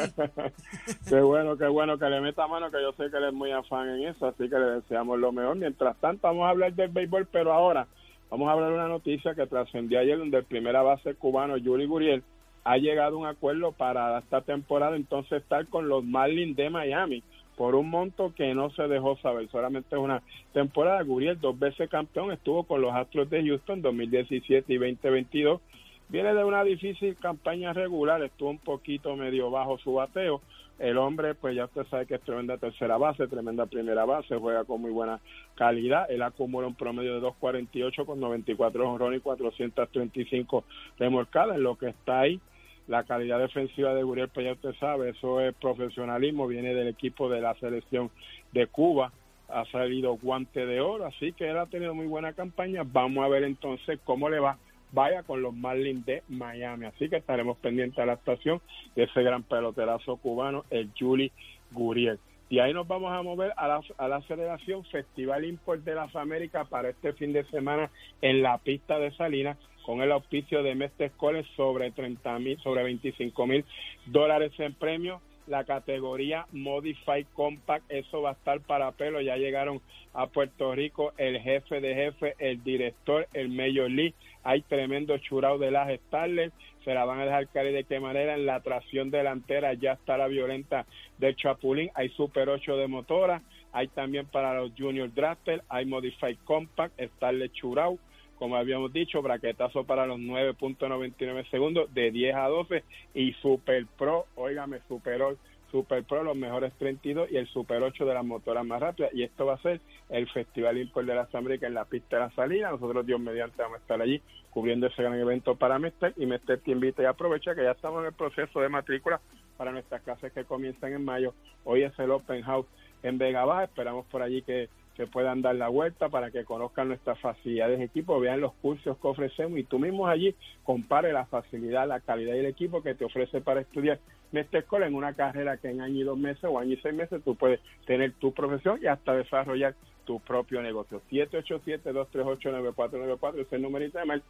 qué 1.09 1.21
bueno, 1.21 1.57
qué 1.57 1.69
bueno 1.69 1.97
que 1.97 2.07
le 2.07 2.21
meta 2.21 2.49
mano, 2.49 2.73
que 2.73 2.83
yo 2.83 2.93
sé 2.95 3.09
que 3.09 3.19
él 3.19 3.27
es 3.27 3.33
muy 3.33 3.53
afán 3.53 3.89
en 3.89 4.09
eso, 4.09 4.27
así 4.27 4.49
que 4.49 4.59
le 4.59 4.81
deseamos 4.81 5.21
lo 5.21 5.31
mejor. 5.31 5.55
Mientras 5.55 5.97
tanto, 5.99 6.27
vamos 6.27 6.47
a 6.47 6.51
hablar 6.51 6.73
del 6.73 6.91
béisbol, 6.91 7.29
pero 7.31 7.53
ahora 7.53 7.87
vamos 8.31 8.49
a 8.49 8.53
hablar 8.53 8.71
de 8.71 8.75
una 8.75 8.89
noticia 8.89 9.37
que 9.37 9.47
trascendió 9.47 10.01
ayer, 10.01 10.19
donde 10.19 10.39
el 10.39 10.45
primera 10.45 10.83
base 10.83 11.15
cubano, 11.15 11.57
Yuri 11.57 11.87
Guriel, 11.87 12.25
ha 12.65 12.79
llegado 12.79 13.15
a 13.17 13.21
un 13.21 13.27
acuerdo 13.27 13.71
para 13.71 14.19
esta 14.19 14.41
temporada 14.41 14.97
entonces 14.97 15.41
estar 15.41 15.69
con 15.69 15.89
los 15.89 16.05
Marlins 16.05 16.57
de 16.57 16.69
Miami 16.69 17.23
por 17.59 17.75
un 17.75 17.91
monto 17.91 18.33
que 18.37 18.55
no 18.55 18.71
se 18.71 18.87
dejó 18.87 19.17
saber. 19.17 19.49
Solamente 19.51 19.97
una 19.97 20.23
temporada. 20.53 21.03
Guriel, 21.03 21.41
dos 21.41 21.59
veces 21.59 21.91
campeón, 21.91 22.31
estuvo 22.31 22.63
con 22.63 22.81
los 22.81 22.95
Astros 22.95 23.29
de 23.29 23.45
Houston 23.45 23.83
2017 23.83 24.73
y 24.73 24.77
2022. 24.77 25.61
Viene 26.09 26.33
de 26.35 26.45
una 26.45 26.63
difícil 26.63 27.17
campaña 27.17 27.73
regular, 27.73 28.23
estuvo 28.23 28.51
un 28.51 28.59
poquito 28.59 29.17
medio 29.17 29.51
bajo 29.51 29.77
su 29.79 29.95
bateo. 29.95 30.41
El 30.79 30.97
hombre, 30.97 31.35
pues 31.35 31.57
ya 31.57 31.65
usted 31.65 31.85
sabe 31.91 32.07
que 32.07 32.15
es 32.15 32.21
tremenda 32.21 32.57
tercera 32.57 32.97
base, 32.97 33.27
tremenda 33.27 33.67
primera 33.67 34.05
base, 34.05 34.37
juega 34.37 34.65
con 34.65 34.81
muy 34.81 34.93
buena 34.93 35.19
calidad. 35.57 36.09
Él 36.09 36.23
acumula 36.23 36.69
un 36.69 36.77
promedio 36.77 37.15
de 37.15 37.27
2.48 37.27 38.07
con 38.07 38.21
94 38.21 38.89
honrones 38.89 39.19
y 39.19 39.23
435 39.23 40.65
remolcadas, 40.97 41.57
en 41.57 41.65
lo 41.65 41.77
que 41.77 41.89
está 41.89 42.21
ahí 42.21 42.41
la 42.89 43.05
calidad 43.05 43.39
defensiva 43.39 43.95
de 43.95 44.03
Guriel, 44.03 44.31
ya 44.35 44.53
usted 44.53 44.75
sabe, 44.81 45.11
eso 45.11 45.41
es 45.41 45.55
profesionalismo, 45.55 46.47
viene 46.47 46.75
del 46.75 46.89
equipo 46.89 47.29
de 47.29 47.41
la 47.41 47.55
selección 47.57 48.11
de 48.53 48.67
Cuba, 48.67 49.13
ha 49.49 49.65
salido 49.67 50.17
guante 50.17 50.67
de 50.67 50.81
oro, 50.81 51.07
así 51.07 51.33
que 51.33 51.49
él 51.49 51.59
ha 51.59 51.67
tenido 51.67 51.95
muy 51.95 52.07
buena 52.07 52.33
campaña. 52.33 52.83
Vamos 52.85 53.25
a 53.25 53.29
ver 53.29 53.45
entonces 53.45 53.99
cómo 54.05 54.29
le 54.29 54.41
va. 54.41 54.59
Vaya 54.93 55.23
con 55.23 55.43
los 55.43 55.55
Marlins 55.55 56.05
de 56.07 56.23
Miami. 56.29 56.87
Así 56.87 57.09
que 57.09 57.17
estaremos 57.17 57.59
pendientes 57.59 57.99
a 57.99 58.07
la 58.07 58.15
actuación 58.15 58.61
de 58.95 59.05
ese 59.05 59.23
gran 59.23 59.43
peloterazo 59.43 60.17
cubano, 60.17 60.65
el 60.71 60.91
Juli 60.99 61.31
Guriel. 61.73 62.19
Y 62.51 62.61
ahí 62.61 62.73
nos 62.73 62.89
vamos 62.89 63.13
a 63.13 63.23
mover 63.23 63.53
a 63.57 63.69
la, 63.69 63.81
a 63.99 64.09
la 64.09 64.23
celebración 64.23 64.85
Festival 64.87 65.45
Import 65.45 65.83
de 65.85 65.95
las 65.95 66.15
Américas 66.17 66.67
para 66.69 66.89
este 66.89 67.13
fin 67.13 67.35
de 67.35 67.45
semana 67.45 67.91
en 68.23 68.43
la 68.43 68.57
pista 68.59 68.99
de 68.99 69.13
Salinas 69.13 69.59
con 69.89 70.03
el 70.03 70.13
auspicio 70.13 70.63
de 70.63 70.75
Mestre 70.75 71.11
College 71.17 71.49
sobre 71.57 71.91
30 71.91 72.39
mil, 72.41 72.59
sobre 72.61 72.83
25 72.83 73.47
mil 73.47 73.65
dólares 74.05 74.53
en 74.59 74.75
premio. 74.75 75.23
La 75.47 75.65
categoría 75.65 76.45
Modify 76.53 77.25
Compact, 77.33 77.91
eso 77.91 78.21
va 78.21 78.29
a 78.29 78.33
estar 78.35 78.61
para 78.61 78.93
pelo. 78.93 79.23
Ya 79.23 79.39
llegaron 79.39 79.81
a 80.13 80.27
Puerto 80.27 80.75
Rico 80.75 81.15
el 81.17 81.41
jefe 81.41 81.81
de 81.81 81.95
jefe, 81.95 82.35
el 82.39 82.63
director, 82.63 83.29
el 83.33 83.49
Major 83.49 83.91
League. 83.91 84.13
Hay 84.45 84.61
tremendo 84.61 85.17
churao 85.17 85.57
de 85.57 85.71
las 85.71 85.89
Starlets. 86.01 86.55
Se 86.85 86.93
la 86.93 87.07
van 87.07 87.21
a 87.21 87.25
dejar 87.25 87.49
caer 87.49 87.73
de 87.73 87.85
qué 87.85 87.99
manera. 87.99 88.35
En 88.35 88.45
la 88.45 88.61
tracción 88.61 89.11
delantera 89.11 89.73
ya 89.73 89.93
está 89.93 90.19
la 90.19 90.27
violenta 90.27 90.85
del 91.17 91.35
Chapulín. 91.35 91.89
Hay 91.95 92.11
Super 92.11 92.51
8 92.51 92.77
de 92.77 92.89
motora. 92.89 93.41
Hay 93.73 93.89
también 93.89 94.27
para 94.27 94.53
los 94.53 94.71
Junior 94.77 95.11
Drafter. 95.15 95.63
Hay 95.71 95.87
Modify 95.87 96.37
Compact, 96.45 97.01
Starlet 97.01 97.53
Churao 97.55 97.99
como 98.39 98.57
habíamos 98.57 98.93
dicho, 98.93 99.23
braquetazo 99.23 99.85
para 99.85 100.07
los 100.07 100.19
9.99 100.19 101.51
segundos 101.51 101.93
de 101.93 102.11
10 102.11 102.37
a 102.37 102.49
12 102.49 102.85
y 103.15 103.33
Super 103.35 103.87
Pro, 103.99 104.27
óigame, 104.37 104.81
Super, 104.89 105.23
Super 105.71 106.05
Pro, 106.05 106.23
los 106.23 106.37
mejores 106.37 106.73
32 106.79 107.31
y 107.31 107.37
el 107.37 107.47
Super 107.49 107.83
8 107.83 108.05
de 108.07 108.15
las 108.15 108.25
motoras 108.25 108.65
más 108.65 108.81
rápidas. 108.81 109.13
Y 109.13 109.23
esto 109.23 109.47
va 109.47 109.55
a 109.55 109.63
ser 109.63 109.81
el 110.09 110.29
Festival 110.31 110.79
Import 110.79 111.07
de 111.07 111.15
las 111.15 111.35
Américas 111.35 111.69
en 111.69 111.75
la 111.75 111.85
pista 111.85 112.17
de 112.17 112.23
la 112.23 112.31
salida. 112.31 112.71
Nosotros, 112.71 113.05
Dios 113.05 113.21
mediante, 113.21 113.61
vamos 113.61 113.79
a 113.79 113.83
estar 113.83 114.01
allí 114.01 114.23
cubriendo 114.51 114.87
ese 114.87 115.03
gran 115.03 115.19
evento 115.19 115.57
para 115.57 115.79
Mester 115.79 116.15
y 116.17 116.27
Mester 116.27 116.61
te 116.61 116.71
invita 116.71 117.03
y 117.03 117.07
aprovecha 117.07 117.55
que 117.55 117.63
ya 117.63 117.73
estamos 117.73 118.01
en 118.01 118.07
el 118.07 118.13
proceso 118.13 118.61
de 118.61 118.69
matrícula 118.69 119.21
para 119.57 119.73
nuestras 119.73 120.03
clases 120.03 120.33
que 120.33 120.45
comienzan 120.45 120.93
en 120.93 121.05
mayo. 121.05 121.35
Hoy 121.65 121.83
es 121.83 121.99
el 121.99 122.11
Open 122.11 122.43
House 122.43 122.67
en 123.03 123.19
Vega. 123.19 123.65
Esperamos 123.65 124.07
por 124.07 124.23
allí 124.23 124.43
que 124.43 124.69
que 124.99 125.07
puedan 125.07 125.41
dar 125.43 125.55
la 125.55 125.69
vuelta 125.69 126.09
para 126.09 126.33
que 126.33 126.45
conozcan 126.45 126.89
nuestras 126.89 127.21
facilidades 127.21 127.79
de 127.79 127.85
equipo, 127.85 128.19
vean 128.19 128.41
los 128.41 128.53
cursos 128.55 128.99
que 128.99 129.07
ofrecemos 129.07 129.57
y 129.57 129.63
tú 129.63 129.79
mismo 129.79 130.09
allí 130.09 130.35
compare 130.65 131.13
la 131.13 131.25
facilidad, 131.25 131.87
la 131.87 132.01
calidad 132.01 132.35
del 132.35 132.47
equipo 132.47 132.83
que 132.83 132.97
te 132.97 133.05
ofrece 133.05 133.41
para 133.41 133.61
estudiar 133.61 134.01
en 134.33 134.41
esta 134.41 134.59
escuela 134.59 134.89
en 134.89 134.97
una 134.97 135.15
carrera 135.15 135.57
que 135.57 135.71
en 135.71 135.81
año 135.81 136.01
y 136.01 136.03
dos 136.03 136.19
meses 136.19 136.43
o 136.43 136.59
año 136.59 136.73
y 136.73 136.79
seis 136.79 136.97
meses 136.97 137.23
tú 137.25 137.37
puedes 137.37 137.61
tener 137.87 138.13
tu 138.15 138.35
profesión 138.35 138.81
y 138.83 138.89
hasta 138.89 139.15
desarrollar 139.15 139.77
tu 140.05 140.19
propio 140.19 140.61
negocio. 140.63 141.01
787-238-9494 141.13 143.39
es 143.39 143.53
el 143.53 143.63
numerito 143.63 144.01
de 144.01 144.05
mail. 144.05 144.25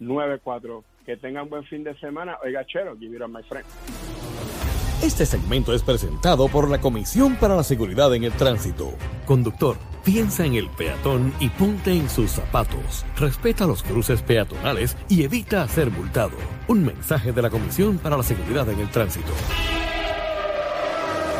787-238-9494. 0.00 0.84
Que 1.06 1.16
tengan 1.16 1.48
buen 1.48 1.64
fin 1.64 1.84
de 1.84 1.94
semana. 2.00 2.36
Oiga, 2.44 2.66
Chero, 2.66 2.94
give 2.98 3.16
it 3.16 3.22
my 3.28 3.42
friend. 3.44 3.64
Este 5.02 5.24
segmento 5.26 5.72
es 5.72 5.82
presentado 5.82 6.48
por 6.48 6.68
la 6.68 6.80
Comisión 6.80 7.36
para 7.36 7.54
la 7.54 7.62
Seguridad 7.62 8.12
en 8.16 8.24
el 8.24 8.32
Tránsito. 8.32 8.92
Conductor, 9.26 9.76
piensa 10.02 10.44
en 10.44 10.56
el 10.56 10.68
peatón 10.70 11.32
y 11.38 11.50
ponte 11.50 11.92
en 11.92 12.10
sus 12.10 12.32
zapatos. 12.32 13.06
Respeta 13.16 13.64
los 13.64 13.84
cruces 13.84 14.22
peatonales 14.22 14.96
y 15.08 15.22
evita 15.22 15.68
ser 15.68 15.92
multado. 15.92 16.36
Un 16.66 16.84
mensaje 16.84 17.32
de 17.32 17.42
la 17.42 17.48
Comisión 17.48 17.98
para 17.98 18.16
la 18.16 18.24
Seguridad 18.24 18.68
en 18.70 18.80
el 18.80 18.90
Tránsito. 18.90 19.32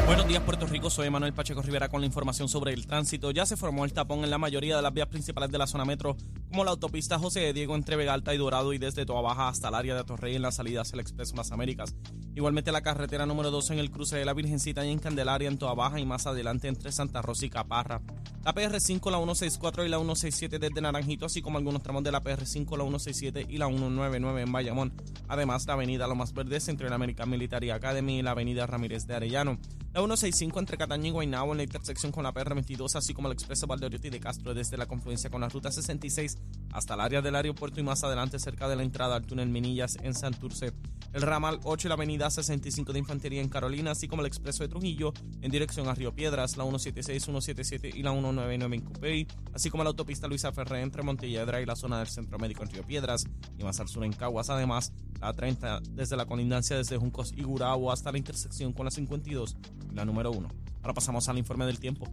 Buenos 0.08 0.26
días, 0.26 0.42
Puerto 0.42 0.66
Rico. 0.66 0.88
Soy 0.88 1.10
Manuel 1.10 1.34
Pacheco 1.34 1.60
Rivera 1.60 1.90
con 1.90 2.00
la 2.00 2.06
información 2.06 2.48
sobre 2.48 2.72
el 2.72 2.86
tránsito. 2.86 3.30
Ya 3.30 3.44
se 3.44 3.58
formó 3.58 3.84
el 3.84 3.92
tapón 3.92 4.24
en 4.24 4.30
la 4.30 4.38
mayoría 4.38 4.74
de 4.74 4.80
las 4.80 4.94
vías 4.94 5.08
principales 5.08 5.50
de 5.50 5.58
la 5.58 5.66
zona 5.66 5.84
metro, 5.84 6.16
como 6.48 6.64
la 6.64 6.70
autopista 6.70 7.18
José 7.18 7.40
de 7.40 7.52
Diego 7.52 7.74
entre 7.74 7.94
Vega 7.94 8.14
Alta 8.14 8.32
y 8.32 8.38
Dorado 8.38 8.72
y 8.72 8.78
desde 8.78 9.04
Toa 9.04 9.20
Baja 9.20 9.48
hasta 9.48 9.68
el 9.68 9.74
área 9.74 9.94
de 9.94 10.04
Torrey 10.04 10.34
en 10.34 10.40
la 10.40 10.50
salida 10.50 10.80
hacia 10.80 10.94
el 10.94 11.00
Expreso 11.00 11.36
Las 11.36 11.52
Américas 11.52 11.94
Igualmente 12.38 12.70
la 12.70 12.82
carretera 12.82 13.26
número 13.26 13.50
2 13.50 13.72
en 13.72 13.80
el 13.80 13.90
cruce 13.90 14.16
de 14.16 14.24
la 14.24 14.32
Virgencita 14.32 14.86
y 14.86 14.92
en 14.92 15.00
Candelaria 15.00 15.48
en 15.48 15.58
Toa 15.58 15.74
Baja 15.74 15.98
y 15.98 16.06
más 16.06 16.24
adelante 16.28 16.68
entre 16.68 16.92
Santa 16.92 17.20
Rosa 17.20 17.46
y 17.46 17.50
Caparra. 17.50 18.00
La 18.44 18.54
PR5, 18.54 19.10
la 19.10 19.18
164 19.18 19.84
y 19.84 19.88
la 19.88 19.96
167 19.96 20.60
desde 20.60 20.80
Naranjito, 20.80 21.26
así 21.26 21.42
como 21.42 21.58
algunos 21.58 21.82
tramos 21.82 22.04
de 22.04 22.12
la 22.12 22.22
PR5, 22.22 22.78
la 22.78 22.84
167 22.84 23.46
y 23.48 23.58
la 23.58 23.66
199 23.66 24.42
en 24.42 24.52
Bayamón. 24.52 24.92
Además, 25.26 25.66
la 25.66 25.72
avenida 25.72 26.06
Lomas 26.06 26.32
Verdes 26.32 26.68
entre 26.68 26.88
la 26.88 26.94
American 26.94 27.28
Military 27.28 27.70
Academy 27.70 28.20
y 28.20 28.22
la 28.22 28.30
avenida 28.30 28.68
Ramírez 28.68 29.08
de 29.08 29.16
Arellano. 29.16 29.58
La 29.98 30.02
165 30.02 30.60
entre 30.60 30.78
Cataño 30.78 31.08
y 31.08 31.10
Guaynabo 31.10 31.50
en 31.50 31.56
la 31.56 31.64
intersección 31.64 32.12
con 32.12 32.22
la 32.22 32.32
PR22, 32.32 32.94
así 32.94 33.14
como 33.14 33.26
el 33.26 33.32
expreso 33.32 33.66
Valdeoriotti 33.66 34.10
de 34.10 34.20
Castro 34.20 34.54
desde 34.54 34.76
la 34.76 34.86
confluencia 34.86 35.28
con 35.28 35.40
la 35.40 35.48
ruta 35.48 35.72
66 35.72 36.38
hasta 36.72 36.94
el 36.94 37.00
área 37.00 37.20
del 37.20 37.34
aeropuerto 37.34 37.80
y 37.80 37.82
más 37.82 38.04
adelante 38.04 38.38
cerca 38.38 38.68
de 38.68 38.76
la 38.76 38.84
entrada 38.84 39.16
al 39.16 39.26
túnel 39.26 39.48
Minillas 39.48 39.96
en 40.00 40.14
Santurce. 40.14 40.72
El 41.12 41.22
ramal 41.22 41.58
8 41.64 41.88
y 41.88 41.88
la 41.88 41.94
avenida 41.94 42.30
65 42.30 42.92
de 42.92 43.00
Infantería 43.00 43.40
en 43.40 43.48
Carolina, 43.48 43.90
así 43.90 44.06
como 44.06 44.22
el 44.22 44.28
expreso 44.28 44.62
de 44.62 44.68
Trujillo 44.68 45.12
en 45.40 45.50
dirección 45.50 45.88
a 45.88 45.94
Río 45.94 46.14
Piedras, 46.14 46.56
la 46.56 46.62
176, 46.62 47.24
177 47.24 47.90
y 47.98 48.04
la 48.04 48.12
199 48.12 48.76
en 48.76 48.82
Cupey, 48.82 49.26
así 49.52 49.68
como 49.68 49.82
la 49.82 49.90
autopista 49.90 50.28
Luisa 50.28 50.52
Ferré 50.52 50.82
entre 50.82 51.02
Montelledra 51.02 51.60
y 51.60 51.66
la 51.66 51.74
zona 51.74 51.98
del 51.98 52.06
Centro 52.06 52.38
Médico 52.38 52.62
en 52.62 52.70
Río 52.70 52.84
Piedras 52.84 53.24
y 53.58 53.64
más 53.64 53.80
al 53.80 53.88
sur 53.88 54.04
en 54.04 54.12
Caguas. 54.12 54.48
Además, 54.48 54.92
la 55.20 55.32
30 55.32 55.80
desde 55.90 56.16
la 56.16 56.26
colindancia 56.26 56.76
desde 56.76 56.96
Juncos 56.98 57.32
y 57.36 57.42
Gurabo 57.42 57.90
hasta 57.90 58.12
la 58.12 58.18
intersección 58.18 58.72
con 58.72 58.84
la 58.84 58.90
52 58.90 59.56
y 59.87 59.87
la 59.94 60.04
número 60.04 60.30
1. 60.30 60.48
Ahora 60.82 60.94
pasamos 60.94 61.28
al 61.28 61.38
informe 61.38 61.66
del 61.66 61.78
tiempo. 61.78 62.06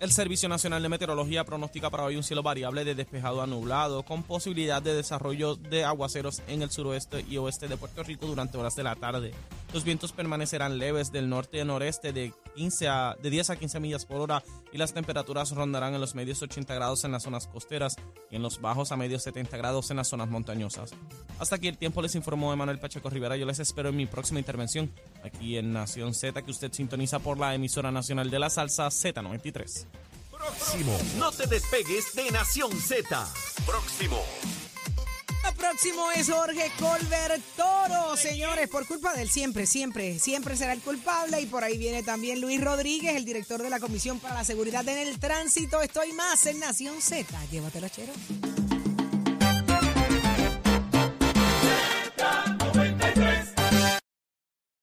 El 0.00 0.12
Servicio 0.12 0.48
Nacional 0.48 0.82
de 0.82 0.88
Meteorología 0.88 1.44
pronostica 1.44 1.88
para 1.88 2.04
hoy 2.04 2.16
un 2.16 2.22
cielo 2.22 2.42
variable 2.42 2.84
de 2.84 2.94
despejado 2.94 3.40
a 3.40 3.46
nublado, 3.46 4.02
con 4.02 4.22
posibilidad 4.22 4.82
de 4.82 4.94
desarrollo 4.94 5.54
de 5.54 5.84
aguaceros 5.84 6.42
en 6.46 6.60
el 6.60 6.70
suroeste 6.70 7.24
y 7.26 7.38
oeste 7.38 7.68
de 7.68 7.76
Puerto 7.76 8.02
Rico 8.02 8.26
durante 8.26 8.58
horas 8.58 8.74
de 8.74 8.82
la 8.82 8.96
tarde. 8.96 9.32
Los 9.74 9.82
vientos 9.82 10.12
permanecerán 10.12 10.78
leves 10.78 11.10
del 11.10 11.28
norte 11.28 11.60
a 11.60 11.64
noreste 11.64 12.12
de, 12.12 12.32
15 12.54 12.86
a, 12.86 13.16
de 13.20 13.28
10 13.28 13.50
a 13.50 13.56
15 13.56 13.80
millas 13.80 14.06
por 14.06 14.20
hora 14.20 14.40
y 14.72 14.78
las 14.78 14.94
temperaturas 14.94 15.50
rondarán 15.50 15.94
en 15.94 16.00
los 16.00 16.14
medios 16.14 16.40
80 16.40 16.72
grados 16.76 17.02
en 17.02 17.10
las 17.10 17.24
zonas 17.24 17.48
costeras 17.48 17.96
y 18.30 18.36
en 18.36 18.42
los 18.42 18.60
bajos 18.60 18.92
a 18.92 18.96
medios 18.96 19.24
70 19.24 19.56
grados 19.56 19.90
en 19.90 19.96
las 19.96 20.06
zonas 20.06 20.28
montañosas. 20.28 20.92
Hasta 21.40 21.56
aquí 21.56 21.66
el 21.66 21.76
tiempo 21.76 22.02
les 22.02 22.14
informó 22.14 22.52
Emanuel 22.52 22.78
Pacheco 22.78 23.10
Rivera. 23.10 23.36
Yo 23.36 23.46
les 23.46 23.58
espero 23.58 23.88
en 23.88 23.96
mi 23.96 24.06
próxima 24.06 24.38
intervención 24.38 24.92
aquí 25.24 25.56
en 25.56 25.72
Nación 25.72 26.14
Z, 26.14 26.40
que 26.42 26.52
usted 26.52 26.72
sintoniza 26.72 27.18
por 27.18 27.40
la 27.40 27.52
emisora 27.52 27.90
nacional 27.90 28.30
de 28.30 28.38
la 28.38 28.50
salsa 28.50 28.86
Z93. 28.86 29.86
Próximo. 30.30 30.96
No 31.18 31.32
te 31.32 31.48
despegues 31.48 32.14
de 32.14 32.30
Nación 32.30 32.70
Z. 32.70 33.28
Próximo. 33.66 34.22
Próximo 35.74 36.12
es 36.12 36.30
Jorge 36.30 36.70
Colbert 36.78 37.42
Toro, 37.56 38.16
señores, 38.16 38.68
por 38.68 38.86
culpa 38.86 39.12
de 39.12 39.22
él 39.22 39.28
siempre, 39.28 39.66
siempre, 39.66 40.20
siempre 40.20 40.56
será 40.56 40.72
el 40.72 40.80
culpable. 40.80 41.40
Y 41.40 41.46
por 41.46 41.64
ahí 41.64 41.76
viene 41.78 42.04
también 42.04 42.40
Luis 42.40 42.62
Rodríguez, 42.62 43.16
el 43.16 43.24
director 43.24 43.60
de 43.60 43.70
la 43.70 43.80
Comisión 43.80 44.20
para 44.20 44.36
la 44.36 44.44
Seguridad 44.44 44.88
en 44.88 44.98
el 44.98 45.18
Tránsito. 45.18 45.82
Estoy 45.82 46.12
más 46.12 46.46
en 46.46 46.60
Nación 46.60 47.02
Z. 47.02 47.26
Llévatelo, 47.50 47.88
chero. 47.88 48.12